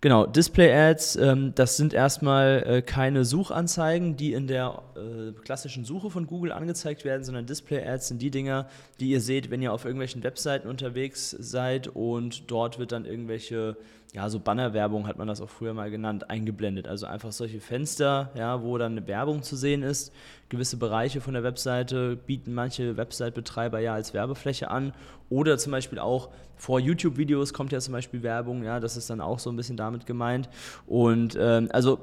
Genau, 0.00 0.26
Display-Ads, 0.26 1.16
ähm, 1.16 1.52
das 1.56 1.76
sind 1.76 1.92
erstmal 1.92 2.62
äh, 2.64 2.82
keine 2.82 3.24
Suchanzeigen, 3.24 4.16
die 4.16 4.32
in 4.32 4.46
der 4.46 4.80
äh, 4.94 5.32
klassischen 5.42 5.84
Suche 5.84 6.08
von 6.08 6.28
Google 6.28 6.52
angezeigt 6.52 7.04
werden, 7.04 7.24
sondern 7.24 7.46
Display-Ads 7.46 8.06
sind 8.06 8.22
die 8.22 8.30
Dinger, 8.30 8.68
die 9.00 9.10
ihr 9.10 9.20
seht, 9.20 9.50
wenn 9.50 9.60
ihr 9.60 9.72
auf 9.72 9.84
irgendwelchen 9.84 10.22
Webseiten 10.22 10.68
unterwegs 10.68 11.30
seid 11.30 11.88
und 11.88 12.48
dort 12.48 12.78
wird 12.78 12.92
dann 12.92 13.06
irgendwelche, 13.06 13.76
ja, 14.14 14.30
so 14.30 14.38
Bannerwerbung 14.38 15.08
hat 15.08 15.18
man 15.18 15.26
das 15.26 15.40
auch 15.40 15.50
früher 15.50 15.74
mal 15.74 15.90
genannt, 15.90 16.30
eingeblendet. 16.30 16.86
Also 16.86 17.06
einfach 17.06 17.32
solche 17.32 17.58
Fenster, 17.58 18.30
ja, 18.36 18.62
wo 18.62 18.78
dann 18.78 18.92
eine 18.92 19.08
Werbung 19.08 19.42
zu 19.42 19.56
sehen 19.56 19.82
ist, 19.82 20.12
gewisse 20.48 20.76
Bereiche 20.76 21.20
von 21.20 21.34
der 21.34 21.42
Webseite 21.42 22.14
bieten 22.14 22.54
manche 22.54 22.96
Website-Betreiber 22.96 23.80
ja 23.80 23.94
als 23.94 24.14
Werbefläche 24.14 24.70
an. 24.70 24.92
Oder 25.28 25.58
zum 25.58 25.72
Beispiel 25.72 25.98
auch 25.98 26.30
vor 26.58 26.80
YouTube-Videos 26.80 27.52
kommt 27.52 27.72
ja 27.72 27.80
zum 27.80 27.92
Beispiel 27.92 28.22
Werbung, 28.22 28.64
ja, 28.64 28.80
das 28.80 28.96
ist 28.96 29.08
dann 29.10 29.20
auch 29.20 29.38
so 29.38 29.48
ein 29.50 29.56
bisschen 29.56 29.76
damit 29.88 30.06
gemeint. 30.06 30.48
Und 30.86 31.36
ähm, 31.40 31.68
also, 31.72 31.98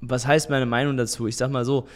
was 0.00 0.26
heißt 0.26 0.50
meine 0.50 0.66
Meinung 0.66 0.96
dazu? 0.96 1.26
Ich 1.26 1.36
sag 1.36 1.50
mal 1.50 1.64
so, 1.64 1.86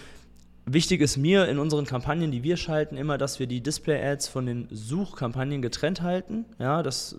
Wichtig 0.68 1.00
ist 1.00 1.16
mir 1.16 1.46
in 1.46 1.60
unseren 1.60 1.86
Kampagnen, 1.86 2.32
die 2.32 2.42
wir 2.42 2.56
schalten, 2.56 2.96
immer, 2.96 3.18
dass 3.18 3.38
wir 3.38 3.46
die 3.46 3.60
Display-Ads 3.60 4.26
von 4.26 4.46
den 4.46 4.66
Suchkampagnen 4.72 5.62
getrennt 5.62 6.02
halten. 6.02 6.44
Ja, 6.58 6.82
das 6.82 7.14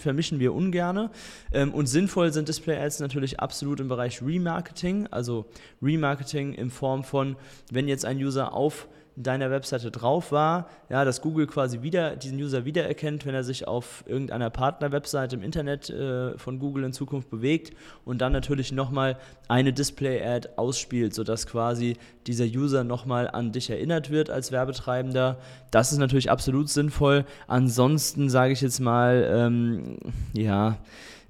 vermischen 0.00 0.40
wir 0.40 0.54
ungerne. 0.54 1.10
Ähm, 1.52 1.74
und 1.74 1.88
sinnvoll 1.88 2.32
sind 2.32 2.48
Display-Ads 2.48 3.00
natürlich 3.00 3.38
absolut 3.38 3.80
im 3.80 3.88
Bereich 3.88 4.22
Remarketing. 4.22 5.08
Also 5.08 5.44
Remarketing 5.82 6.54
in 6.54 6.70
Form 6.70 7.04
von, 7.04 7.36
wenn 7.70 7.86
jetzt 7.86 8.06
ein 8.06 8.16
User 8.16 8.54
auf 8.54 8.88
deiner 9.22 9.50
Webseite 9.50 9.90
drauf 9.90 10.30
war, 10.30 10.68
ja, 10.88 11.04
dass 11.04 11.20
Google 11.20 11.46
quasi 11.46 11.82
wieder 11.82 12.14
diesen 12.14 12.38
User 12.38 12.64
wiedererkennt, 12.64 13.26
wenn 13.26 13.34
er 13.34 13.42
sich 13.42 13.66
auf 13.66 14.04
irgendeiner 14.06 14.48
Partner-Webseite 14.48 15.34
im 15.34 15.42
Internet 15.42 15.90
äh, 15.90 16.38
von 16.38 16.58
Google 16.58 16.84
in 16.84 16.92
Zukunft 16.92 17.28
bewegt 17.28 17.76
und 18.04 18.20
dann 18.20 18.32
natürlich 18.32 18.70
nochmal 18.70 19.16
eine 19.48 19.72
Display-Ad 19.72 20.50
ausspielt, 20.56 21.14
sodass 21.14 21.46
quasi 21.46 21.96
dieser 22.26 22.44
User 22.44 22.84
nochmal 22.84 23.28
an 23.28 23.50
dich 23.50 23.70
erinnert 23.70 24.10
wird 24.10 24.30
als 24.30 24.52
Werbetreibender. 24.52 25.38
Das 25.72 25.90
ist 25.90 25.98
natürlich 25.98 26.30
absolut 26.30 26.68
sinnvoll. 26.68 27.24
Ansonsten 27.48 28.30
sage 28.30 28.52
ich 28.52 28.60
jetzt 28.60 28.78
mal, 28.78 29.28
ähm, 29.30 29.98
ja, 30.32 30.78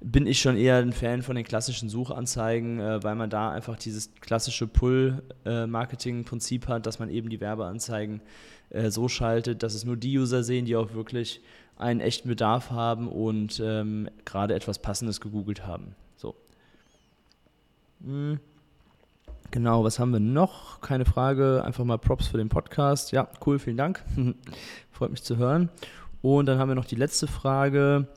bin 0.01 0.27
ich 0.27 0.39
schon 0.39 0.55
eher 0.55 0.77
ein 0.77 0.93
Fan 0.93 1.23
von 1.23 1.35
den 1.35 1.43
klassischen 1.43 1.89
Suchanzeigen, 1.89 2.79
äh, 2.79 3.03
weil 3.03 3.15
man 3.15 3.29
da 3.29 3.51
einfach 3.51 3.77
dieses 3.77 4.13
klassische 4.21 4.65
Pull-Marketing-Prinzip 4.65 6.67
hat, 6.67 6.85
dass 6.85 6.99
man 6.99 7.09
eben 7.09 7.29
die 7.29 7.41
Werbeanzeigen 7.41 8.21
äh, 8.69 8.91
so 8.91 9.09
schaltet, 9.09 9.61
dass 9.61 9.73
es 9.73 9.83
nur 9.83 9.97
die 9.97 10.17
User 10.17 10.43
sehen, 10.43 10.65
die 10.65 10.75
auch 10.75 10.93
wirklich 10.93 11.41
einen 11.77 11.99
echten 11.99 12.29
Bedarf 12.29 12.71
haben 12.71 13.07
und 13.07 13.61
ähm, 13.63 14.09
gerade 14.25 14.53
etwas 14.53 14.79
Passendes 14.79 15.21
gegoogelt 15.21 15.65
haben. 15.65 15.95
So. 16.15 16.35
Hm. 18.03 18.39
Genau, 19.51 19.83
was 19.83 19.97
haben 19.97 20.11
wir 20.11 20.19
noch? 20.19 20.79
Keine 20.81 21.05
Frage, 21.05 21.63
einfach 21.65 21.83
mal 21.83 21.97
Props 21.97 22.27
für 22.27 22.37
den 22.37 22.49
Podcast. 22.49 23.11
Ja, 23.11 23.27
cool, 23.45 23.57
vielen 23.57 23.77
Dank. 23.77 24.03
Freut 24.91 25.09
mich 25.09 25.23
zu 25.23 25.37
hören. 25.37 25.69
Und 26.21 26.45
dann 26.45 26.59
haben 26.59 26.69
wir 26.69 26.75
noch 26.75 26.85
die 26.85 26.95
letzte 26.95 27.25
Frage. 27.25 28.07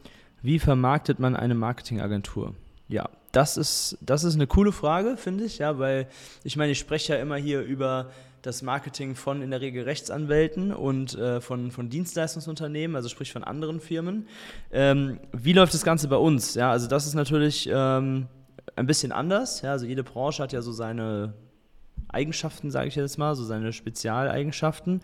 Wie 0.42 0.58
vermarktet 0.58 1.18
man 1.18 1.36
eine 1.36 1.54
Marketingagentur? 1.54 2.54
Ja, 2.88 3.08
das 3.30 3.56
ist, 3.56 3.96
das 4.00 4.24
ist 4.24 4.34
eine 4.34 4.46
coole 4.46 4.72
Frage, 4.72 5.16
finde 5.16 5.44
ich, 5.44 5.58
ja, 5.58 5.78
weil 5.78 6.08
ich 6.44 6.56
meine, 6.56 6.72
ich 6.72 6.78
spreche 6.78 7.14
ja 7.14 7.20
immer 7.20 7.36
hier 7.36 7.62
über 7.62 8.10
das 8.42 8.60
Marketing 8.62 9.14
von 9.14 9.40
in 9.40 9.50
der 9.50 9.60
Regel 9.60 9.84
Rechtsanwälten 9.84 10.72
und 10.74 11.14
äh, 11.14 11.40
von, 11.40 11.70
von 11.70 11.88
Dienstleistungsunternehmen, 11.88 12.96
also 12.96 13.08
sprich 13.08 13.32
von 13.32 13.44
anderen 13.44 13.80
Firmen. 13.80 14.26
Ähm, 14.72 15.20
wie 15.32 15.52
läuft 15.52 15.74
das 15.74 15.84
Ganze 15.84 16.08
bei 16.08 16.16
uns? 16.16 16.54
Ja, 16.54 16.72
also 16.72 16.88
das 16.88 17.06
ist 17.06 17.14
natürlich 17.14 17.68
ähm, 17.72 18.26
ein 18.74 18.86
bisschen 18.86 19.12
anders. 19.12 19.62
Ja, 19.62 19.70
also 19.70 19.86
jede 19.86 20.02
Branche 20.02 20.42
hat 20.42 20.52
ja 20.52 20.60
so 20.60 20.72
seine 20.72 21.34
Eigenschaften, 22.12 22.70
sage 22.70 22.88
ich 22.88 22.94
jetzt 22.94 23.18
mal, 23.18 23.34
so 23.34 23.44
seine 23.44 23.72
Spezialeigenschaften. 23.72 25.00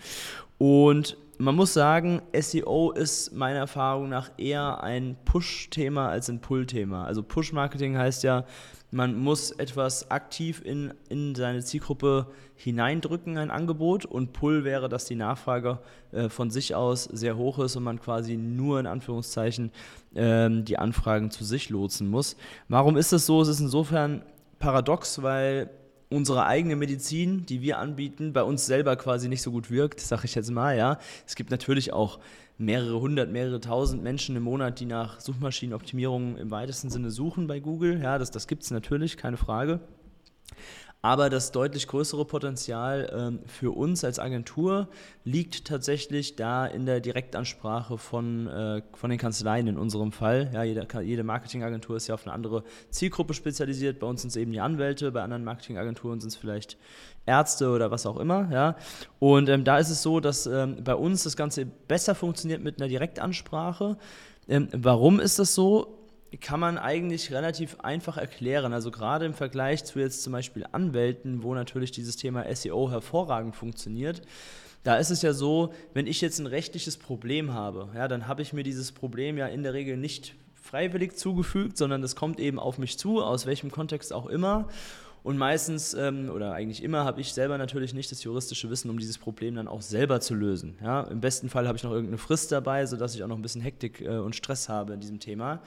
Und 0.58 1.16
man 1.38 1.54
muss 1.54 1.72
sagen, 1.72 2.20
SEO 2.38 2.90
ist 2.90 3.32
meiner 3.32 3.60
Erfahrung 3.60 4.08
nach 4.08 4.30
eher 4.38 4.82
ein 4.82 5.16
Push-Thema 5.24 6.08
als 6.08 6.28
ein 6.28 6.40
Pull-Thema. 6.40 7.04
Also 7.04 7.22
Push-Marketing 7.22 7.96
heißt 7.96 8.24
ja, 8.24 8.44
man 8.90 9.16
muss 9.18 9.50
etwas 9.52 10.10
aktiv 10.10 10.62
in, 10.64 10.94
in 11.08 11.34
seine 11.34 11.62
Zielgruppe 11.62 12.26
hineindrücken, 12.56 13.36
ein 13.36 13.50
Angebot. 13.50 14.04
Und 14.04 14.32
Pull 14.32 14.64
wäre, 14.64 14.88
dass 14.88 15.04
die 15.04 15.14
Nachfrage 15.14 15.78
äh, 16.10 16.28
von 16.28 16.50
sich 16.50 16.74
aus 16.74 17.04
sehr 17.04 17.36
hoch 17.36 17.58
ist 17.60 17.76
und 17.76 17.84
man 17.84 18.00
quasi 18.00 18.36
nur 18.36 18.80
in 18.80 18.86
Anführungszeichen 18.86 19.70
ähm, 20.16 20.64
die 20.64 20.78
Anfragen 20.78 21.30
zu 21.30 21.44
sich 21.44 21.70
lotsen 21.70 22.08
muss. 22.08 22.36
Warum 22.68 22.96
ist 22.96 23.12
das 23.12 23.26
so? 23.26 23.42
Es 23.42 23.48
ist 23.48 23.60
insofern 23.60 24.22
paradox, 24.58 25.22
weil 25.22 25.70
unsere 26.10 26.46
eigene 26.46 26.76
Medizin, 26.76 27.44
die 27.46 27.60
wir 27.60 27.78
anbieten, 27.78 28.32
bei 28.32 28.42
uns 28.42 28.66
selber 28.66 28.96
quasi 28.96 29.28
nicht 29.28 29.42
so 29.42 29.50
gut 29.50 29.70
wirkt, 29.70 30.00
sage 30.00 30.22
ich 30.24 30.34
jetzt 30.34 30.50
mal, 30.50 30.76
ja. 30.76 30.98
Es 31.26 31.34
gibt 31.34 31.50
natürlich 31.50 31.92
auch 31.92 32.18
mehrere 32.56 33.00
hundert, 33.00 33.30
mehrere 33.30 33.60
tausend 33.60 34.02
Menschen 34.02 34.34
im 34.34 34.42
Monat, 34.42 34.80
die 34.80 34.86
nach 34.86 35.20
Suchmaschinenoptimierung 35.20 36.36
im 36.36 36.50
weitesten 36.50 36.90
Sinne 36.90 37.10
suchen 37.10 37.46
bei 37.46 37.60
Google. 37.60 38.00
Ja, 38.02 38.18
das, 38.18 38.30
das 38.30 38.46
gibt 38.48 38.64
es 38.64 38.70
natürlich, 38.70 39.16
keine 39.16 39.36
Frage. 39.36 39.80
Aber 41.00 41.30
das 41.30 41.52
deutlich 41.52 41.86
größere 41.86 42.24
Potenzial 42.24 43.08
ähm, 43.16 43.38
für 43.46 43.70
uns 43.76 44.02
als 44.02 44.18
Agentur 44.18 44.88
liegt 45.22 45.64
tatsächlich 45.64 46.34
da 46.34 46.66
in 46.66 46.86
der 46.86 46.98
Direktansprache 46.98 47.98
von, 47.98 48.48
äh, 48.48 48.82
von 48.94 49.08
den 49.08 49.18
Kanzleien 49.18 49.68
in 49.68 49.78
unserem 49.78 50.10
Fall. 50.10 50.50
Ja, 50.52 50.64
jede, 50.64 50.86
jede 51.02 51.22
Marketingagentur 51.22 51.96
ist 51.96 52.08
ja 52.08 52.14
auf 52.14 52.26
eine 52.26 52.34
andere 52.34 52.64
Zielgruppe 52.90 53.34
spezialisiert. 53.34 54.00
Bei 54.00 54.08
uns 54.08 54.22
sind 54.22 54.30
es 54.30 54.36
eben 54.36 54.50
die 54.50 54.60
Anwälte, 54.60 55.12
bei 55.12 55.22
anderen 55.22 55.44
Marketingagenturen 55.44 56.20
sind 56.20 56.30
es 56.30 56.36
vielleicht 56.36 56.76
Ärzte 57.26 57.70
oder 57.70 57.92
was 57.92 58.04
auch 58.04 58.18
immer. 58.18 58.48
Ja. 58.50 58.74
Und 59.20 59.48
ähm, 59.48 59.62
da 59.62 59.78
ist 59.78 59.90
es 59.90 60.02
so, 60.02 60.18
dass 60.18 60.46
ähm, 60.46 60.82
bei 60.82 60.96
uns 60.96 61.22
das 61.22 61.36
Ganze 61.36 61.64
besser 61.64 62.16
funktioniert 62.16 62.62
mit 62.62 62.80
einer 62.80 62.88
Direktansprache. 62.88 63.98
Ähm, 64.48 64.68
warum 64.72 65.20
ist 65.20 65.38
das 65.38 65.54
so? 65.54 65.97
Kann 66.36 66.60
man 66.60 66.76
eigentlich 66.76 67.32
relativ 67.32 67.80
einfach 67.80 68.18
erklären. 68.18 68.72
Also 68.72 68.90
gerade 68.90 69.24
im 69.24 69.34
Vergleich 69.34 69.84
zu 69.84 69.98
jetzt 69.98 70.22
zum 70.22 70.32
Beispiel 70.32 70.66
Anwälten, 70.72 71.42
wo 71.42 71.54
natürlich 71.54 71.90
dieses 71.90 72.16
Thema 72.16 72.44
SEO 72.54 72.90
hervorragend 72.90 73.56
funktioniert. 73.56 74.22
Da 74.84 74.96
ist 74.96 75.10
es 75.10 75.22
ja 75.22 75.32
so, 75.32 75.72
wenn 75.94 76.06
ich 76.06 76.20
jetzt 76.20 76.38
ein 76.38 76.46
rechtliches 76.46 76.96
Problem 76.96 77.52
habe, 77.52 77.88
ja, 77.94 78.08
dann 78.08 78.28
habe 78.28 78.42
ich 78.42 78.52
mir 78.52 78.62
dieses 78.62 78.92
Problem 78.92 79.38
ja 79.38 79.46
in 79.46 79.62
der 79.62 79.74
Regel 79.74 79.96
nicht 79.96 80.34
freiwillig 80.54 81.16
zugefügt, 81.16 81.78
sondern 81.78 82.02
das 82.02 82.14
kommt 82.14 82.38
eben 82.40 82.58
auf 82.58 82.78
mich 82.78 82.98
zu, 82.98 83.22
aus 83.22 83.46
welchem 83.46 83.70
Kontext 83.70 84.12
auch 84.12 84.26
immer. 84.26 84.68
Und 85.28 85.36
meistens 85.36 85.92
ähm, 85.92 86.30
oder 86.30 86.54
eigentlich 86.54 86.82
immer 86.82 87.04
habe 87.04 87.20
ich 87.20 87.34
selber 87.34 87.58
natürlich 87.58 87.92
nicht 87.92 88.10
das 88.10 88.24
juristische 88.24 88.70
Wissen, 88.70 88.88
um 88.88 88.98
dieses 88.98 89.18
Problem 89.18 89.56
dann 89.56 89.68
auch 89.68 89.82
selber 89.82 90.20
zu 90.20 90.34
lösen. 90.34 90.78
Ja? 90.82 91.02
Im 91.02 91.20
besten 91.20 91.50
Fall 91.50 91.68
habe 91.68 91.76
ich 91.76 91.84
noch 91.84 91.90
irgendeine 91.90 92.16
Frist 92.16 92.50
dabei, 92.50 92.86
sodass 92.86 93.14
ich 93.14 93.22
auch 93.22 93.28
noch 93.28 93.36
ein 93.36 93.42
bisschen 93.42 93.60
Hektik 93.60 94.00
äh, 94.00 94.16
und 94.16 94.34
Stress 94.34 94.70
habe 94.70 94.94
in 94.94 95.00
diesem 95.00 95.20
Thema. 95.20 95.60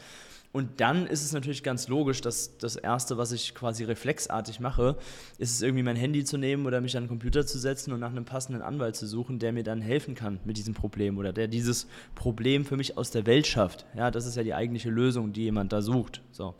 Und 0.51 0.81
dann 0.81 1.05
ist 1.05 1.23
es 1.23 1.31
natürlich 1.31 1.61
ganz 1.61 1.87
logisch, 1.89 2.21
dass 2.21 2.57
das 2.57 2.75
Erste, 2.75 3.19
was 3.19 3.31
ich 3.33 3.53
quasi 3.53 3.83
reflexartig 3.83 4.59
mache, 4.59 4.97
ist 5.37 5.51
es 5.51 5.61
irgendwie 5.61 5.83
mein 5.83 5.95
Handy 5.95 6.25
zu 6.25 6.39
nehmen 6.39 6.65
oder 6.65 6.81
mich 6.81 6.97
an 6.97 7.03
den 7.03 7.09
Computer 7.09 7.45
zu 7.45 7.59
setzen 7.59 7.93
und 7.93 7.99
nach 7.99 8.09
einem 8.09 8.25
passenden 8.25 8.63
Anwalt 8.63 8.95
zu 8.95 9.05
suchen, 9.05 9.37
der 9.37 9.53
mir 9.53 9.63
dann 9.63 9.81
helfen 9.83 10.15
kann 10.15 10.39
mit 10.43 10.57
diesem 10.57 10.73
Problem 10.73 11.19
oder 11.19 11.33
der 11.33 11.47
dieses 11.47 11.85
Problem 12.15 12.65
für 12.65 12.77
mich 12.77 12.97
aus 12.97 13.11
der 13.11 13.27
Welt 13.27 13.45
schafft. 13.45 13.85
Ja, 13.95 14.09
das 14.09 14.25
ist 14.25 14.37
ja 14.37 14.41
die 14.41 14.55
eigentliche 14.55 14.89
Lösung, 14.89 15.33
die 15.33 15.43
jemand 15.43 15.71
da 15.71 15.83
sucht. 15.83 16.23
So. 16.31 16.55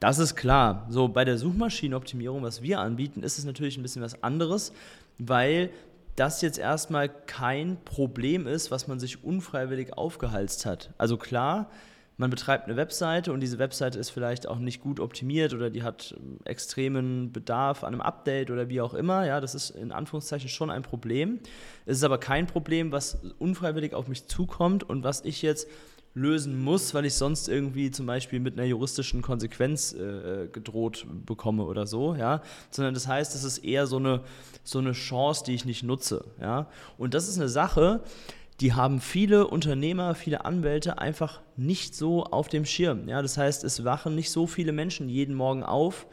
Das 0.00 0.18
ist 0.18 0.36
klar. 0.36 0.86
So, 0.88 1.08
bei 1.08 1.24
der 1.24 1.38
Suchmaschinenoptimierung, 1.38 2.42
was 2.42 2.62
wir 2.62 2.80
anbieten, 2.80 3.22
ist 3.22 3.38
es 3.38 3.44
natürlich 3.44 3.76
ein 3.78 3.82
bisschen 3.82 4.02
was 4.02 4.22
anderes, 4.22 4.72
weil 5.18 5.70
das 6.14 6.42
jetzt 6.42 6.58
erstmal 6.58 7.08
kein 7.08 7.78
Problem 7.84 8.46
ist, 8.46 8.70
was 8.70 8.88
man 8.88 8.98
sich 8.98 9.22
unfreiwillig 9.24 9.92
aufgehalst 9.96 10.66
hat. 10.66 10.90
Also 10.98 11.16
klar, 11.16 11.70
man 12.16 12.30
betreibt 12.30 12.64
eine 12.64 12.76
Webseite 12.76 13.32
und 13.32 13.38
diese 13.38 13.60
Webseite 13.60 13.98
ist 13.98 14.10
vielleicht 14.10 14.48
auch 14.48 14.58
nicht 14.58 14.80
gut 14.80 14.98
optimiert 14.98 15.54
oder 15.54 15.70
die 15.70 15.84
hat 15.84 16.16
ähm, 16.18 16.38
extremen 16.44 17.32
Bedarf 17.32 17.84
an 17.84 17.94
einem 17.94 18.00
Update 18.00 18.50
oder 18.50 18.68
wie 18.68 18.80
auch 18.80 18.94
immer. 18.94 19.24
Ja, 19.24 19.40
das 19.40 19.54
ist 19.54 19.70
in 19.70 19.92
Anführungszeichen 19.92 20.48
schon 20.48 20.70
ein 20.70 20.82
Problem. 20.82 21.38
Es 21.86 21.98
ist 21.98 22.04
aber 22.04 22.18
kein 22.18 22.48
Problem, 22.48 22.90
was 22.90 23.18
unfreiwillig 23.38 23.94
auf 23.94 24.08
mich 24.08 24.26
zukommt 24.26 24.82
und 24.82 25.04
was 25.04 25.24
ich 25.24 25.42
jetzt 25.42 25.68
lösen 26.14 26.62
muss, 26.62 26.94
weil 26.94 27.04
ich 27.04 27.14
sonst 27.14 27.48
irgendwie 27.48 27.90
zum 27.90 28.06
Beispiel 28.06 28.40
mit 28.40 28.54
einer 28.54 28.66
juristischen 28.66 29.22
Konsequenz 29.22 29.92
äh, 29.92 30.44
äh 30.44 30.48
gedroht 30.48 31.06
bekomme 31.26 31.64
oder 31.64 31.86
so, 31.86 32.14
ja, 32.14 32.42
sondern 32.70 32.94
das 32.94 33.06
heißt, 33.06 33.34
es 33.34 33.44
ist 33.44 33.58
eher 33.58 33.86
so 33.86 33.96
eine, 33.96 34.22
so 34.64 34.78
eine 34.78 34.92
Chance, 34.92 35.44
die 35.46 35.54
ich 35.54 35.64
nicht 35.64 35.82
nutze, 35.82 36.24
ja, 36.40 36.68
und 36.96 37.14
das 37.14 37.28
ist 37.28 37.38
eine 37.38 37.48
Sache, 37.48 38.02
die 38.60 38.72
haben 38.72 39.00
viele 39.00 39.46
Unternehmer, 39.46 40.16
viele 40.16 40.44
Anwälte 40.44 40.98
einfach 40.98 41.40
nicht 41.56 41.94
so 41.94 42.24
auf 42.24 42.48
dem 42.48 42.64
Schirm. 42.64 43.08
Ja, 43.08 43.22
das 43.22 43.38
heißt, 43.38 43.62
es 43.62 43.84
wachen 43.84 44.16
nicht 44.16 44.32
so 44.32 44.48
viele 44.48 44.72
Menschen 44.72 45.08
jeden 45.08 45.36
Morgen 45.36 45.62
auf 45.62 46.08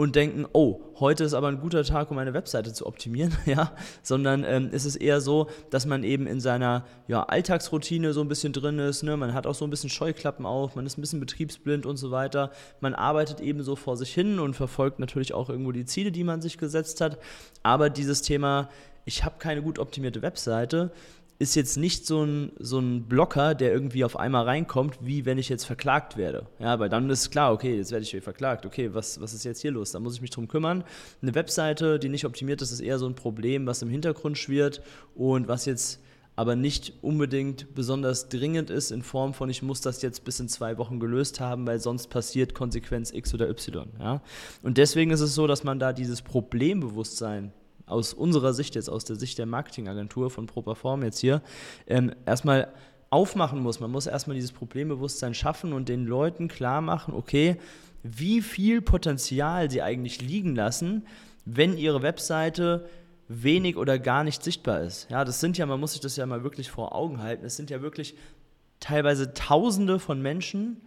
und 0.00 0.14
denken, 0.14 0.46
oh, 0.52 0.80
heute 1.00 1.24
ist 1.24 1.34
aber 1.34 1.48
ein 1.48 1.58
guter 1.58 1.82
Tag, 1.82 2.08
um 2.10 2.16
meine 2.16 2.32
Webseite 2.32 2.72
zu 2.72 2.86
optimieren, 2.86 3.36
ja, 3.46 3.72
sondern 4.00 4.44
ähm, 4.44 4.70
es 4.72 4.84
ist 4.84 4.94
eher 4.94 5.20
so, 5.20 5.48
dass 5.70 5.86
man 5.86 6.04
eben 6.04 6.28
in 6.28 6.38
seiner 6.38 6.86
ja, 7.08 7.24
Alltagsroutine 7.24 8.12
so 8.12 8.20
ein 8.20 8.28
bisschen 8.28 8.52
drin 8.52 8.78
ist, 8.78 9.02
ne? 9.02 9.16
man 9.16 9.34
hat 9.34 9.48
auch 9.48 9.56
so 9.56 9.66
ein 9.66 9.70
bisschen 9.70 9.90
Scheuklappen 9.90 10.46
auf, 10.46 10.76
man 10.76 10.86
ist 10.86 10.98
ein 10.98 11.00
bisschen 11.00 11.18
betriebsblind 11.18 11.84
und 11.84 11.96
so 11.96 12.12
weiter, 12.12 12.52
man 12.78 12.94
arbeitet 12.94 13.40
eben 13.40 13.64
so 13.64 13.74
vor 13.74 13.96
sich 13.96 14.14
hin 14.14 14.38
und 14.38 14.54
verfolgt 14.54 15.00
natürlich 15.00 15.34
auch 15.34 15.50
irgendwo 15.50 15.72
die 15.72 15.84
Ziele, 15.84 16.12
die 16.12 16.22
man 16.22 16.40
sich 16.42 16.58
gesetzt 16.58 17.00
hat, 17.00 17.18
aber 17.64 17.90
dieses 17.90 18.22
Thema, 18.22 18.68
ich 19.04 19.24
habe 19.24 19.34
keine 19.40 19.62
gut 19.62 19.80
optimierte 19.80 20.22
Webseite, 20.22 20.92
ist 21.40 21.54
jetzt 21.54 21.76
nicht 21.76 22.04
so 22.04 22.24
ein, 22.24 22.52
so 22.58 22.80
ein 22.80 23.04
Blocker, 23.04 23.54
der 23.54 23.72
irgendwie 23.72 24.04
auf 24.04 24.18
einmal 24.18 24.44
reinkommt, 24.44 24.98
wie 25.00 25.24
wenn 25.24 25.38
ich 25.38 25.48
jetzt 25.48 25.64
verklagt 25.64 26.16
werde. 26.16 26.46
Ja, 26.58 26.80
weil 26.80 26.88
dann 26.88 27.08
ist 27.10 27.30
klar, 27.30 27.52
okay, 27.52 27.76
jetzt 27.76 27.92
werde 27.92 28.02
ich 28.02 28.22
verklagt. 28.22 28.66
Okay, 28.66 28.92
was, 28.92 29.20
was 29.20 29.34
ist 29.34 29.44
jetzt 29.44 29.62
hier 29.62 29.70
los? 29.70 29.92
Da 29.92 30.00
muss 30.00 30.14
ich 30.14 30.20
mich 30.20 30.30
drum 30.30 30.48
kümmern. 30.48 30.82
Eine 31.22 31.34
Webseite, 31.36 32.00
die 32.00 32.08
nicht 32.08 32.24
optimiert 32.24 32.60
ist, 32.60 32.72
ist 32.72 32.80
eher 32.80 32.98
so 32.98 33.06
ein 33.06 33.14
Problem, 33.14 33.66
was 33.66 33.82
im 33.82 33.88
Hintergrund 33.88 34.36
schwirrt 34.36 34.82
und 35.14 35.46
was 35.46 35.64
jetzt 35.64 36.00
aber 36.34 36.54
nicht 36.54 36.92
unbedingt 37.02 37.74
besonders 37.74 38.28
dringend 38.28 38.70
ist 38.70 38.92
in 38.92 39.02
Form 39.02 39.34
von, 39.34 39.50
ich 39.50 39.62
muss 39.62 39.80
das 39.80 40.02
jetzt 40.02 40.24
bis 40.24 40.38
in 40.38 40.48
zwei 40.48 40.78
Wochen 40.78 41.00
gelöst 41.00 41.40
haben, 41.40 41.66
weil 41.66 41.80
sonst 41.80 42.10
passiert 42.10 42.54
Konsequenz 42.54 43.12
X 43.12 43.34
oder 43.34 43.48
Y. 43.50 43.88
Ja? 43.98 44.22
Und 44.62 44.78
deswegen 44.78 45.10
ist 45.10 45.20
es 45.20 45.34
so, 45.34 45.48
dass 45.48 45.64
man 45.64 45.80
da 45.80 45.92
dieses 45.92 46.22
Problembewusstsein 46.22 47.52
aus 47.88 48.14
unserer 48.14 48.52
Sicht 48.52 48.74
jetzt, 48.74 48.88
aus 48.88 49.04
der 49.04 49.16
Sicht 49.16 49.38
der 49.38 49.46
Marketingagentur 49.46 50.30
von 50.30 50.46
ProPerform 50.46 51.02
jetzt 51.02 51.18
hier, 51.18 51.42
ähm, 51.86 52.12
erstmal 52.26 52.72
aufmachen 53.10 53.60
muss. 53.60 53.80
Man 53.80 53.90
muss 53.90 54.06
erstmal 54.06 54.34
dieses 54.34 54.52
Problembewusstsein 54.52 55.34
schaffen 55.34 55.72
und 55.72 55.88
den 55.88 56.06
Leuten 56.06 56.48
klar 56.48 56.80
machen, 56.80 57.14
okay, 57.14 57.56
wie 58.02 58.42
viel 58.42 58.80
Potenzial 58.82 59.70
sie 59.70 59.82
eigentlich 59.82 60.20
liegen 60.20 60.54
lassen, 60.54 61.06
wenn 61.44 61.76
ihre 61.76 62.02
Webseite 62.02 62.88
wenig 63.28 63.76
oder 63.76 63.98
gar 63.98 64.24
nicht 64.24 64.42
sichtbar 64.42 64.82
ist. 64.82 65.10
Ja, 65.10 65.24
das 65.24 65.40
sind 65.40 65.58
ja, 65.58 65.66
man 65.66 65.80
muss 65.80 65.92
sich 65.92 66.00
das 66.00 66.16
ja 66.16 66.26
mal 66.26 66.42
wirklich 66.42 66.70
vor 66.70 66.94
Augen 66.94 67.22
halten, 67.22 67.44
es 67.44 67.56
sind 67.56 67.70
ja 67.70 67.82
wirklich 67.82 68.14
teilweise 68.80 69.34
Tausende 69.34 69.98
von 69.98 70.22
Menschen, 70.22 70.80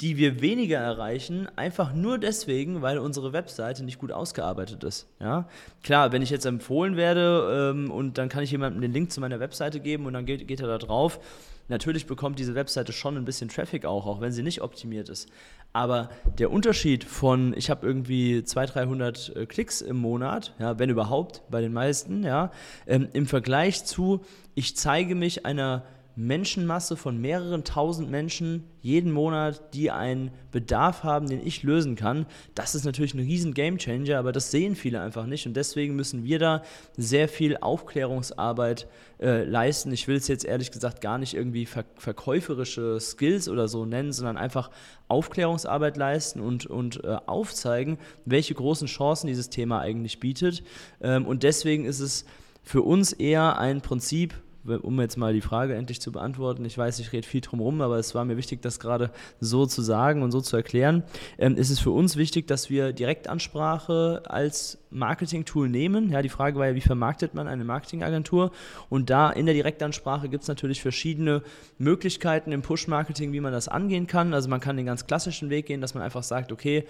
die 0.00 0.16
wir 0.16 0.40
weniger 0.40 0.78
erreichen, 0.78 1.48
einfach 1.56 1.92
nur 1.92 2.18
deswegen, 2.18 2.82
weil 2.82 2.98
unsere 2.98 3.32
Webseite 3.32 3.84
nicht 3.84 3.98
gut 3.98 4.10
ausgearbeitet 4.10 4.82
ist. 4.82 5.06
Ja? 5.20 5.48
Klar, 5.82 6.12
wenn 6.12 6.22
ich 6.22 6.30
jetzt 6.30 6.44
empfohlen 6.44 6.96
werde 6.96 7.72
ähm, 7.72 7.90
und 7.90 8.18
dann 8.18 8.28
kann 8.28 8.42
ich 8.42 8.50
jemandem 8.50 8.82
den 8.82 8.92
Link 8.92 9.12
zu 9.12 9.20
meiner 9.20 9.38
Webseite 9.38 9.80
geben 9.80 10.06
und 10.06 10.12
dann 10.14 10.26
geht, 10.26 10.48
geht 10.48 10.60
er 10.60 10.66
da 10.66 10.78
drauf, 10.78 11.20
natürlich 11.68 12.06
bekommt 12.06 12.38
diese 12.38 12.54
Webseite 12.54 12.92
schon 12.92 13.16
ein 13.16 13.24
bisschen 13.24 13.48
Traffic 13.48 13.84
auch, 13.84 14.06
auch 14.06 14.20
wenn 14.20 14.32
sie 14.32 14.42
nicht 14.42 14.62
optimiert 14.62 15.08
ist. 15.08 15.28
Aber 15.72 16.10
der 16.38 16.50
Unterschied 16.50 17.04
von, 17.04 17.54
ich 17.56 17.70
habe 17.70 17.86
irgendwie 17.86 18.42
200, 18.44 18.74
300 18.74 19.36
äh, 19.36 19.46
Klicks 19.46 19.80
im 19.80 19.96
Monat, 19.96 20.52
ja, 20.58 20.78
wenn 20.78 20.90
überhaupt, 20.90 21.42
bei 21.50 21.60
den 21.60 21.72
meisten, 21.72 22.24
ja, 22.24 22.50
ähm, 22.86 23.08
im 23.12 23.26
Vergleich 23.26 23.84
zu, 23.84 24.20
ich 24.54 24.76
zeige 24.76 25.14
mich 25.14 25.46
einer 25.46 25.84
Menschenmasse 26.14 26.96
von 26.96 27.20
mehreren 27.20 27.64
tausend 27.64 28.10
Menschen 28.10 28.64
jeden 28.80 29.12
Monat, 29.12 29.74
die 29.74 29.90
einen 29.90 30.30
Bedarf 30.50 31.04
haben, 31.04 31.28
den 31.28 31.46
ich 31.46 31.62
lösen 31.62 31.96
kann. 31.96 32.26
Das 32.54 32.74
ist 32.74 32.84
natürlich 32.84 33.14
ein 33.14 33.20
riesen 33.20 33.54
Gamechanger, 33.54 34.18
aber 34.18 34.32
das 34.32 34.50
sehen 34.50 34.76
viele 34.76 35.00
einfach 35.00 35.26
nicht 35.26 35.46
und 35.46 35.56
deswegen 35.56 35.96
müssen 35.96 36.24
wir 36.24 36.38
da 36.38 36.62
sehr 36.96 37.28
viel 37.28 37.56
Aufklärungsarbeit 37.56 38.88
äh, 39.20 39.44
leisten. 39.44 39.92
Ich 39.92 40.08
will 40.08 40.16
es 40.16 40.28
jetzt 40.28 40.44
ehrlich 40.44 40.70
gesagt 40.70 41.00
gar 41.00 41.18
nicht 41.18 41.34
irgendwie 41.34 41.64
ver 41.64 41.84
verkäuferische 41.96 42.98
Skills 43.00 43.48
oder 43.48 43.68
so 43.68 43.86
nennen, 43.86 44.12
sondern 44.12 44.36
einfach 44.36 44.70
Aufklärungsarbeit 45.08 45.96
leisten 45.96 46.40
und, 46.40 46.66
und 46.66 47.04
äh, 47.04 47.16
aufzeigen, 47.26 47.98
welche 48.24 48.54
großen 48.54 48.88
Chancen 48.88 49.28
dieses 49.28 49.48
Thema 49.48 49.80
eigentlich 49.80 50.20
bietet. 50.20 50.62
Ähm, 51.00 51.26
und 51.26 51.42
deswegen 51.42 51.84
ist 51.84 52.00
es 52.00 52.24
für 52.62 52.82
uns 52.82 53.12
eher 53.12 53.58
ein 53.58 53.80
Prinzip, 53.80 54.34
um 54.64 55.00
jetzt 55.00 55.16
mal 55.16 55.32
die 55.32 55.40
Frage 55.40 55.74
endlich 55.74 56.00
zu 56.00 56.12
beantworten, 56.12 56.64
ich 56.64 56.76
weiß, 56.78 56.98
ich 56.98 57.12
rede 57.12 57.26
viel 57.26 57.40
drum 57.40 57.60
rum, 57.60 57.80
aber 57.80 57.98
es 57.98 58.14
war 58.14 58.24
mir 58.24 58.36
wichtig, 58.36 58.62
das 58.62 58.80
gerade 58.80 59.10
so 59.40 59.66
zu 59.66 59.82
sagen 59.82 60.22
und 60.22 60.30
so 60.30 60.40
zu 60.40 60.56
erklären, 60.56 61.02
ähm, 61.38 61.56
ist 61.56 61.70
es 61.70 61.80
für 61.80 61.90
uns 61.90 62.16
wichtig, 62.16 62.46
dass 62.46 62.70
wir 62.70 62.92
Direktansprache 62.92 64.22
als 64.26 64.78
Marketing-Tool 64.90 65.68
nehmen. 65.68 66.10
Ja, 66.10 66.22
die 66.22 66.28
Frage 66.28 66.58
war 66.58 66.68
ja, 66.68 66.74
wie 66.74 66.80
vermarktet 66.80 67.34
man 67.34 67.48
eine 67.48 67.64
Marketingagentur? 67.64 68.52
Und 68.88 69.10
da 69.10 69.30
in 69.30 69.46
der 69.46 69.54
Direktansprache 69.54 70.28
gibt 70.28 70.42
es 70.42 70.48
natürlich 70.48 70.82
verschiedene 70.82 71.42
Möglichkeiten 71.78 72.52
im 72.52 72.62
Push-Marketing, 72.62 73.32
wie 73.32 73.40
man 73.40 73.52
das 73.52 73.68
angehen 73.68 74.06
kann. 74.06 74.34
Also 74.34 74.48
man 74.48 74.60
kann 74.60 74.76
den 74.76 74.86
ganz 74.86 75.06
klassischen 75.06 75.50
Weg 75.50 75.66
gehen, 75.66 75.80
dass 75.80 75.94
man 75.94 76.02
einfach 76.02 76.22
sagt, 76.22 76.52
okay, 76.52 76.84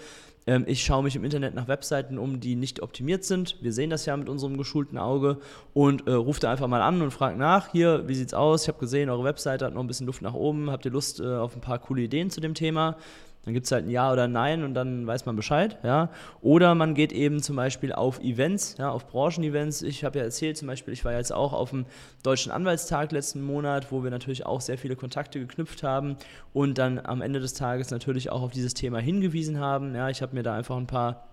ähm, 0.45 0.65
ich 0.67 0.83
schaue 0.83 1.03
mich 1.03 1.15
im 1.15 1.23
Internet 1.23 1.53
nach 1.53 1.67
Webseiten 1.67 2.17
um, 2.17 2.39
die 2.39 2.55
nicht 2.55 2.81
optimiert 2.81 3.23
sind. 3.23 3.57
Wir 3.61 3.73
sehen 3.73 3.89
das 3.89 4.05
ja 4.05 4.15
mit 4.17 4.29
unserem 4.29 4.57
geschulten 4.57 4.97
Auge 4.97 5.37
und 5.73 6.07
äh, 6.07 6.11
ruft 6.11 6.43
da 6.43 6.51
einfach 6.51 6.67
mal 6.67 6.81
an 6.81 7.01
und 7.01 7.11
fragt 7.11 7.37
nach, 7.37 7.71
hier, 7.71 8.07
wie 8.07 8.15
sieht's 8.15 8.33
aus? 8.33 8.63
Ich 8.63 8.67
habe 8.67 8.79
gesehen, 8.79 9.09
eure 9.09 9.23
Webseite 9.23 9.65
hat 9.65 9.73
noch 9.73 9.81
ein 9.81 9.87
bisschen 9.87 10.07
Luft 10.07 10.21
nach 10.21 10.33
oben. 10.33 10.69
Habt 10.69 10.85
ihr 10.85 10.91
Lust 10.91 11.19
äh, 11.19 11.25
auf 11.25 11.55
ein 11.55 11.61
paar 11.61 11.79
coole 11.79 12.01
Ideen 12.01 12.29
zu 12.29 12.41
dem 12.41 12.53
Thema? 12.53 12.97
Dann 13.45 13.53
gibt 13.53 13.65
es 13.65 13.71
halt 13.71 13.85
ein 13.85 13.89
Ja 13.89 14.11
oder 14.11 14.23
ein 14.23 14.31
Nein 14.31 14.63
und 14.63 14.73
dann 14.73 15.05
weiß 15.05 15.25
man 15.25 15.35
Bescheid. 15.35 15.77
Ja? 15.83 16.09
Oder 16.41 16.75
man 16.75 16.93
geht 16.95 17.11
eben 17.11 17.41
zum 17.41 17.57
Beispiel 17.57 17.91
auf 17.91 18.19
Events, 18.21 18.75
ja, 18.77 18.89
auf 18.89 19.07
Branchenevents. 19.07 19.81
Ich 19.81 20.05
habe 20.05 20.19
ja 20.19 20.25
erzählt, 20.25 20.57
zum 20.57 20.67
Beispiel, 20.67 20.93
ich 20.93 21.03
war 21.03 21.13
jetzt 21.13 21.33
auch 21.33 21.51
auf 21.51 21.71
dem 21.71 21.85
Deutschen 22.23 22.51
Anwaltstag 22.51 23.11
letzten 23.11 23.41
Monat, 23.41 23.91
wo 23.91 24.03
wir 24.03 24.11
natürlich 24.11 24.45
auch 24.45 24.61
sehr 24.61 24.77
viele 24.77 24.95
Kontakte 24.95 25.39
geknüpft 25.39 25.83
haben 25.83 26.15
und 26.53 26.77
dann 26.77 26.99
am 26.99 27.21
Ende 27.21 27.41
des 27.41 27.53
Tages 27.53 27.91
natürlich 27.91 28.29
auch 28.29 28.41
auf 28.41 28.51
dieses 28.51 28.73
Thema 28.73 28.99
hingewiesen 28.99 29.59
haben. 29.59 29.93
Ja, 29.93 30.09
ich 30.09 30.21
habe 30.21 30.35
mir 30.35 30.43
da 30.43 30.55
einfach 30.55 30.77
ein 30.77 30.87
paar 30.87 31.27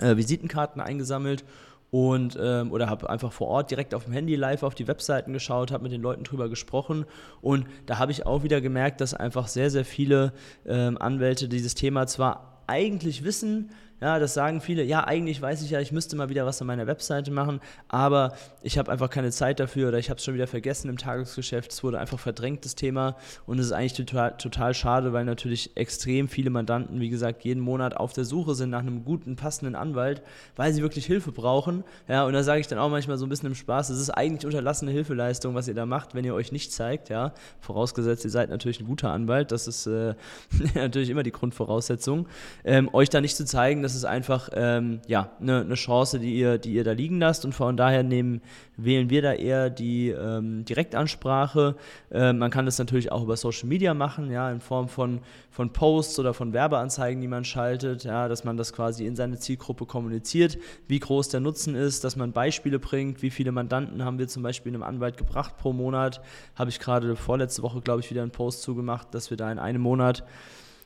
äh, 0.00 0.16
Visitenkarten 0.16 0.82
eingesammelt 0.82 1.44
und 1.90 2.38
ähm, 2.40 2.70
oder 2.70 2.88
habe 2.88 3.08
einfach 3.08 3.32
vor 3.32 3.48
Ort 3.48 3.70
direkt 3.70 3.94
auf 3.94 4.04
dem 4.04 4.12
Handy 4.12 4.34
live 4.34 4.62
auf 4.62 4.74
die 4.74 4.88
Webseiten 4.88 5.32
geschaut, 5.32 5.72
habe 5.72 5.84
mit 5.84 5.92
den 5.92 6.02
Leuten 6.02 6.24
drüber 6.24 6.48
gesprochen. 6.48 7.06
Und 7.40 7.66
da 7.86 7.98
habe 7.98 8.12
ich 8.12 8.26
auch 8.26 8.42
wieder 8.42 8.60
gemerkt, 8.60 9.00
dass 9.00 9.14
einfach 9.14 9.48
sehr 9.48 9.70
sehr 9.70 9.84
viele 9.84 10.32
ähm, 10.66 10.98
Anwälte 10.98 11.48
dieses 11.48 11.74
Thema 11.74 12.06
zwar 12.06 12.62
eigentlich 12.66 13.24
wissen, 13.24 13.70
ja, 14.00 14.18
das 14.18 14.34
sagen 14.34 14.60
viele, 14.60 14.84
ja, 14.84 15.04
eigentlich 15.04 15.40
weiß 15.42 15.62
ich 15.62 15.70
ja, 15.70 15.80
ich 15.80 15.92
müsste 15.92 16.16
mal 16.16 16.28
wieder 16.28 16.46
was 16.46 16.60
an 16.60 16.66
meiner 16.66 16.86
Webseite 16.86 17.30
machen, 17.30 17.60
aber 17.88 18.32
ich 18.62 18.78
habe 18.78 18.92
einfach 18.92 19.10
keine 19.10 19.30
Zeit 19.30 19.60
dafür 19.60 19.88
oder 19.88 19.98
ich 19.98 20.10
habe 20.10 20.18
es 20.18 20.24
schon 20.24 20.34
wieder 20.34 20.46
vergessen 20.46 20.88
im 20.88 20.96
Tagesgeschäft. 20.96 21.72
Es 21.72 21.82
wurde 21.82 21.98
einfach 21.98 22.18
verdrängt, 22.18 22.64
das 22.64 22.74
Thema. 22.74 23.16
Und 23.46 23.58
es 23.58 23.66
ist 23.66 23.72
eigentlich 23.72 23.94
total, 23.94 24.36
total 24.36 24.74
schade, 24.74 25.12
weil 25.12 25.24
natürlich 25.24 25.76
extrem 25.76 26.28
viele 26.28 26.50
Mandanten, 26.50 27.00
wie 27.00 27.08
gesagt, 27.08 27.44
jeden 27.44 27.60
Monat 27.60 27.96
auf 27.96 28.12
der 28.12 28.24
Suche 28.24 28.54
sind 28.54 28.70
nach 28.70 28.80
einem 28.80 29.04
guten, 29.04 29.36
passenden 29.36 29.74
Anwalt, 29.74 30.22
weil 30.56 30.72
sie 30.72 30.82
wirklich 30.82 31.06
Hilfe 31.06 31.32
brauchen. 31.32 31.84
Ja, 32.06 32.24
und 32.24 32.32
da 32.32 32.42
sage 32.42 32.60
ich 32.60 32.66
dann 32.66 32.78
auch 32.78 32.90
manchmal 32.90 33.18
so 33.18 33.26
ein 33.26 33.28
bisschen 33.28 33.48
im 33.48 33.54
Spaß, 33.54 33.90
es 33.90 34.00
ist 34.00 34.10
eigentlich 34.10 34.46
unterlassene 34.46 34.90
Hilfeleistung, 34.90 35.54
was 35.54 35.68
ihr 35.68 35.74
da 35.74 35.86
macht, 35.86 36.14
wenn 36.14 36.24
ihr 36.24 36.34
euch 36.34 36.52
nicht 36.52 36.72
zeigt, 36.72 37.08
ja. 37.08 37.32
Vorausgesetzt, 37.60 38.24
ihr 38.24 38.30
seid 38.30 38.50
natürlich 38.50 38.80
ein 38.80 38.86
guter 38.86 39.10
Anwalt, 39.10 39.52
das 39.52 39.66
ist 39.66 39.86
äh, 39.86 40.14
natürlich 40.74 41.10
immer 41.10 41.22
die 41.22 41.32
Grundvoraussetzung, 41.32 42.26
ähm, 42.64 42.88
euch 42.92 43.08
da 43.10 43.20
nicht 43.20 43.36
zu 43.36 43.44
zeigen, 43.44 43.82
das 43.88 43.94
ist 43.94 44.04
einfach 44.04 44.50
ähm, 44.52 45.00
ja, 45.06 45.30
eine, 45.40 45.62
eine 45.62 45.74
Chance, 45.74 46.18
die 46.18 46.34
ihr, 46.34 46.58
die 46.58 46.74
ihr 46.74 46.84
da 46.84 46.92
liegen 46.92 47.18
lasst. 47.20 47.46
Und 47.46 47.54
von 47.54 47.74
daher 47.74 48.02
nehmen, 48.02 48.42
wählen 48.76 49.08
wir 49.08 49.22
da 49.22 49.32
eher 49.32 49.70
die 49.70 50.10
ähm, 50.10 50.66
Direktansprache. 50.66 51.74
Ähm, 52.10 52.36
man 52.36 52.50
kann 52.50 52.66
das 52.66 52.78
natürlich 52.78 53.10
auch 53.10 53.22
über 53.22 53.38
Social 53.38 53.66
Media 53.66 53.94
machen, 53.94 54.30
ja, 54.30 54.50
in 54.50 54.60
Form 54.60 54.88
von, 54.88 55.20
von 55.50 55.72
Posts 55.72 56.18
oder 56.18 56.34
von 56.34 56.52
Werbeanzeigen, 56.52 57.22
die 57.22 57.28
man 57.28 57.46
schaltet, 57.46 58.04
ja, 58.04 58.28
dass 58.28 58.44
man 58.44 58.58
das 58.58 58.74
quasi 58.74 59.06
in 59.06 59.16
seine 59.16 59.38
Zielgruppe 59.38 59.86
kommuniziert, 59.86 60.58
wie 60.86 60.98
groß 60.98 61.30
der 61.30 61.40
Nutzen 61.40 61.74
ist, 61.74 62.04
dass 62.04 62.14
man 62.14 62.32
Beispiele 62.32 62.78
bringt, 62.78 63.22
wie 63.22 63.30
viele 63.30 63.52
Mandanten 63.52 64.04
haben 64.04 64.18
wir 64.18 64.28
zum 64.28 64.42
Beispiel 64.42 64.70
einem 64.74 64.82
Anwalt 64.82 65.16
gebracht 65.16 65.56
pro 65.56 65.72
Monat. 65.72 66.20
Habe 66.56 66.68
ich 66.68 66.78
gerade 66.78 67.16
vorletzte 67.16 67.62
Woche, 67.62 67.80
glaube 67.80 68.00
ich, 68.00 68.10
wieder 68.10 68.20
einen 68.20 68.32
Post 68.32 68.60
zugemacht, 68.60 69.14
dass 69.14 69.30
wir 69.30 69.38
da 69.38 69.50
in 69.50 69.58
einem 69.58 69.80
Monat 69.80 70.24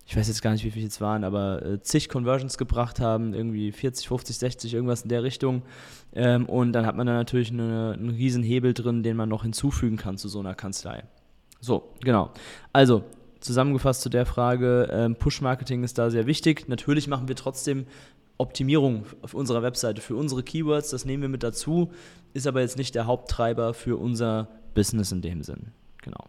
ich 0.05 0.17
weiß 0.17 0.29
jetzt 0.29 0.43
gar 0.43 0.53
nicht, 0.53 0.65
wie 0.65 0.71
viele 0.71 0.87
es 0.87 1.01
waren, 1.01 1.25
aber 1.25 1.65
äh, 1.65 1.81
zig 1.81 2.09
Conversions 2.09 2.59
gebracht 2.59 3.01
haben, 3.01 3.35
irgendwie 3.35 3.73
40, 3.73 4.09
50, 4.09 4.37
60, 4.37 4.75
irgendwas 4.75 5.03
in 5.03 5.09
der 5.09 5.23
Richtung. 5.23 5.63
Ähm, 6.13 6.47
und 6.47 6.73
dann 6.73 6.87
hat 6.87 6.97
man 6.97 7.07
da 7.07 7.13
natürlich 7.13 7.51
eine, 7.51 7.97
einen 7.99 8.11
riesen 8.11 8.43
Hebel 8.43 8.75
drin, 8.75 9.03
den 9.03 9.17
man 9.17 9.29
noch 9.29 9.43
hinzufügen 9.43 9.97
kann 9.97 10.19
zu 10.19 10.29
so 10.29 10.41
einer 10.41 10.55
Kanzlei. 10.55 11.05
So, 11.61 11.93
genau. 12.01 12.31
Also, 12.73 13.05
zusammengefasst 13.41 14.03
zu 14.03 14.09
der 14.09 14.27
Frage, 14.27 14.89
ähm, 14.91 15.17
Push-Marketing 15.17 15.85
ist 15.85 15.99
da 15.99 16.11
sehr 16.11 16.27
wichtig. 16.27 16.69
Natürlich 16.69 17.07
machen 17.07 17.29
wir 17.29 17.37
trotzdem 17.37 17.87
Optimierung 18.39 19.05
auf 19.23 19.35
unserer 19.35 19.63
Webseite 19.63 20.01
für 20.01 20.17
unsere 20.17 20.43
Keywords, 20.43 20.91
das 20.91 21.05
nehmen 21.05 21.23
wir 21.23 21.29
mit 21.29 21.43
dazu, 21.43 21.93
ist 22.35 22.47
aber 22.47 22.61
jetzt 22.61 22.77
nicht 22.77 22.95
der 22.95 23.07
Haupttreiber 23.07 23.73
für 23.73 23.97
unser 23.97 24.49
Business 24.75 25.13
in 25.13 25.23
dem 25.23 25.43
Sinn. 25.43 25.69
Genau. 26.03 26.25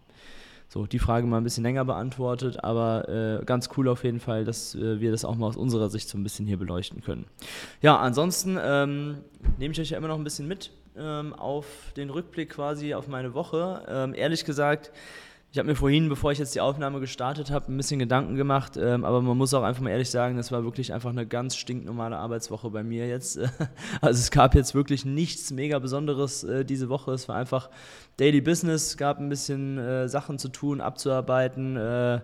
So, 0.74 0.88
die 0.88 0.98
Frage 0.98 1.28
mal 1.28 1.38
ein 1.38 1.44
bisschen 1.44 1.64
länger 1.64 1.86
beantwortet, 1.86 2.64
aber 2.64 3.08
äh, 3.42 3.46
ganz 3.46 3.70
cool 3.78 3.88
auf 3.88 4.04
jeden 4.04 4.20
Fall, 4.20 4.44
dass 4.44 4.74
äh, 4.74 5.00
wir 5.00 5.12
das 5.12 5.24
auch 5.24 5.36
mal 5.36 5.46
aus 5.46 5.56
unserer 5.56 5.88
Sicht 5.88 6.10
so 6.10 6.18
ein 6.18 6.24
bisschen 6.24 6.48
hier 6.48 6.58
beleuchten 6.58 7.04
können. 7.04 7.28
Ja, 7.84 8.00
ansonsten 8.00 8.58
ähm, 8.60 9.18
nehme 9.60 9.74
ich 9.74 9.80
euch 9.80 9.92
ja 9.92 10.00
immer 10.00 10.08
noch 10.08 10.18
ein 10.18 10.24
bisschen 10.24 10.48
mit 10.48 10.72
ähm, 10.98 11.36
auf 11.36 11.68
den 11.96 12.10
Rückblick 12.10 12.50
quasi 12.50 12.96
auf 12.96 13.08
meine 13.08 13.36
Woche. 13.36 13.84
Ähm, 13.88 14.16
ehrlich 14.16 14.46
gesagt, 14.46 14.92
ich 15.54 15.60
habe 15.60 15.70
mir 15.70 15.76
vorhin, 15.76 16.10
bevor 16.10 16.32
ich 16.32 16.40
jetzt 16.40 16.56
die 16.56 16.62
Aufnahme 16.62 17.00
gestartet 17.00 17.52
habe, 17.52 17.72
ein 17.72 17.78
bisschen 17.78 18.00
Gedanken 18.00 18.34
gemacht, 18.34 18.76
ähm, 18.76 19.06
aber 19.06 19.22
man 19.22 19.38
muss 19.38 19.54
auch 19.54 19.62
einfach 19.62 19.84
mal 19.84 19.92
ehrlich 19.92 20.10
sagen, 20.10 20.36
das 20.36 20.52
war 20.52 20.64
wirklich 20.64 20.92
einfach 20.94 21.12
eine 21.12 21.28
ganz 21.28 21.58
stinknormale 21.58 22.18
Arbeitswoche 22.18 22.72
bei 22.72 22.82
mir 22.82 23.08
jetzt. 23.08 23.38
also 24.02 24.20
es 24.20 24.32
gab 24.32 24.56
jetzt 24.56 24.74
wirklich 24.74 25.06
nichts 25.06 25.52
mega 25.52 25.78
Besonderes 25.78 26.44
äh, 26.44 26.66
diese 26.66 26.90
Woche. 26.90 27.12
Es 27.12 27.30
war 27.30 27.36
einfach 27.36 27.70
Daily 28.18 28.42
Business, 28.42 28.98
gab 28.98 29.20
ein 29.20 29.30
bisschen 29.30 29.78
äh, 29.78 30.10
Sachen 30.10 30.40
zu 30.40 30.50
tun, 30.50 30.82
abzuarbeiten. 30.82 31.78
Äh, 31.78 32.22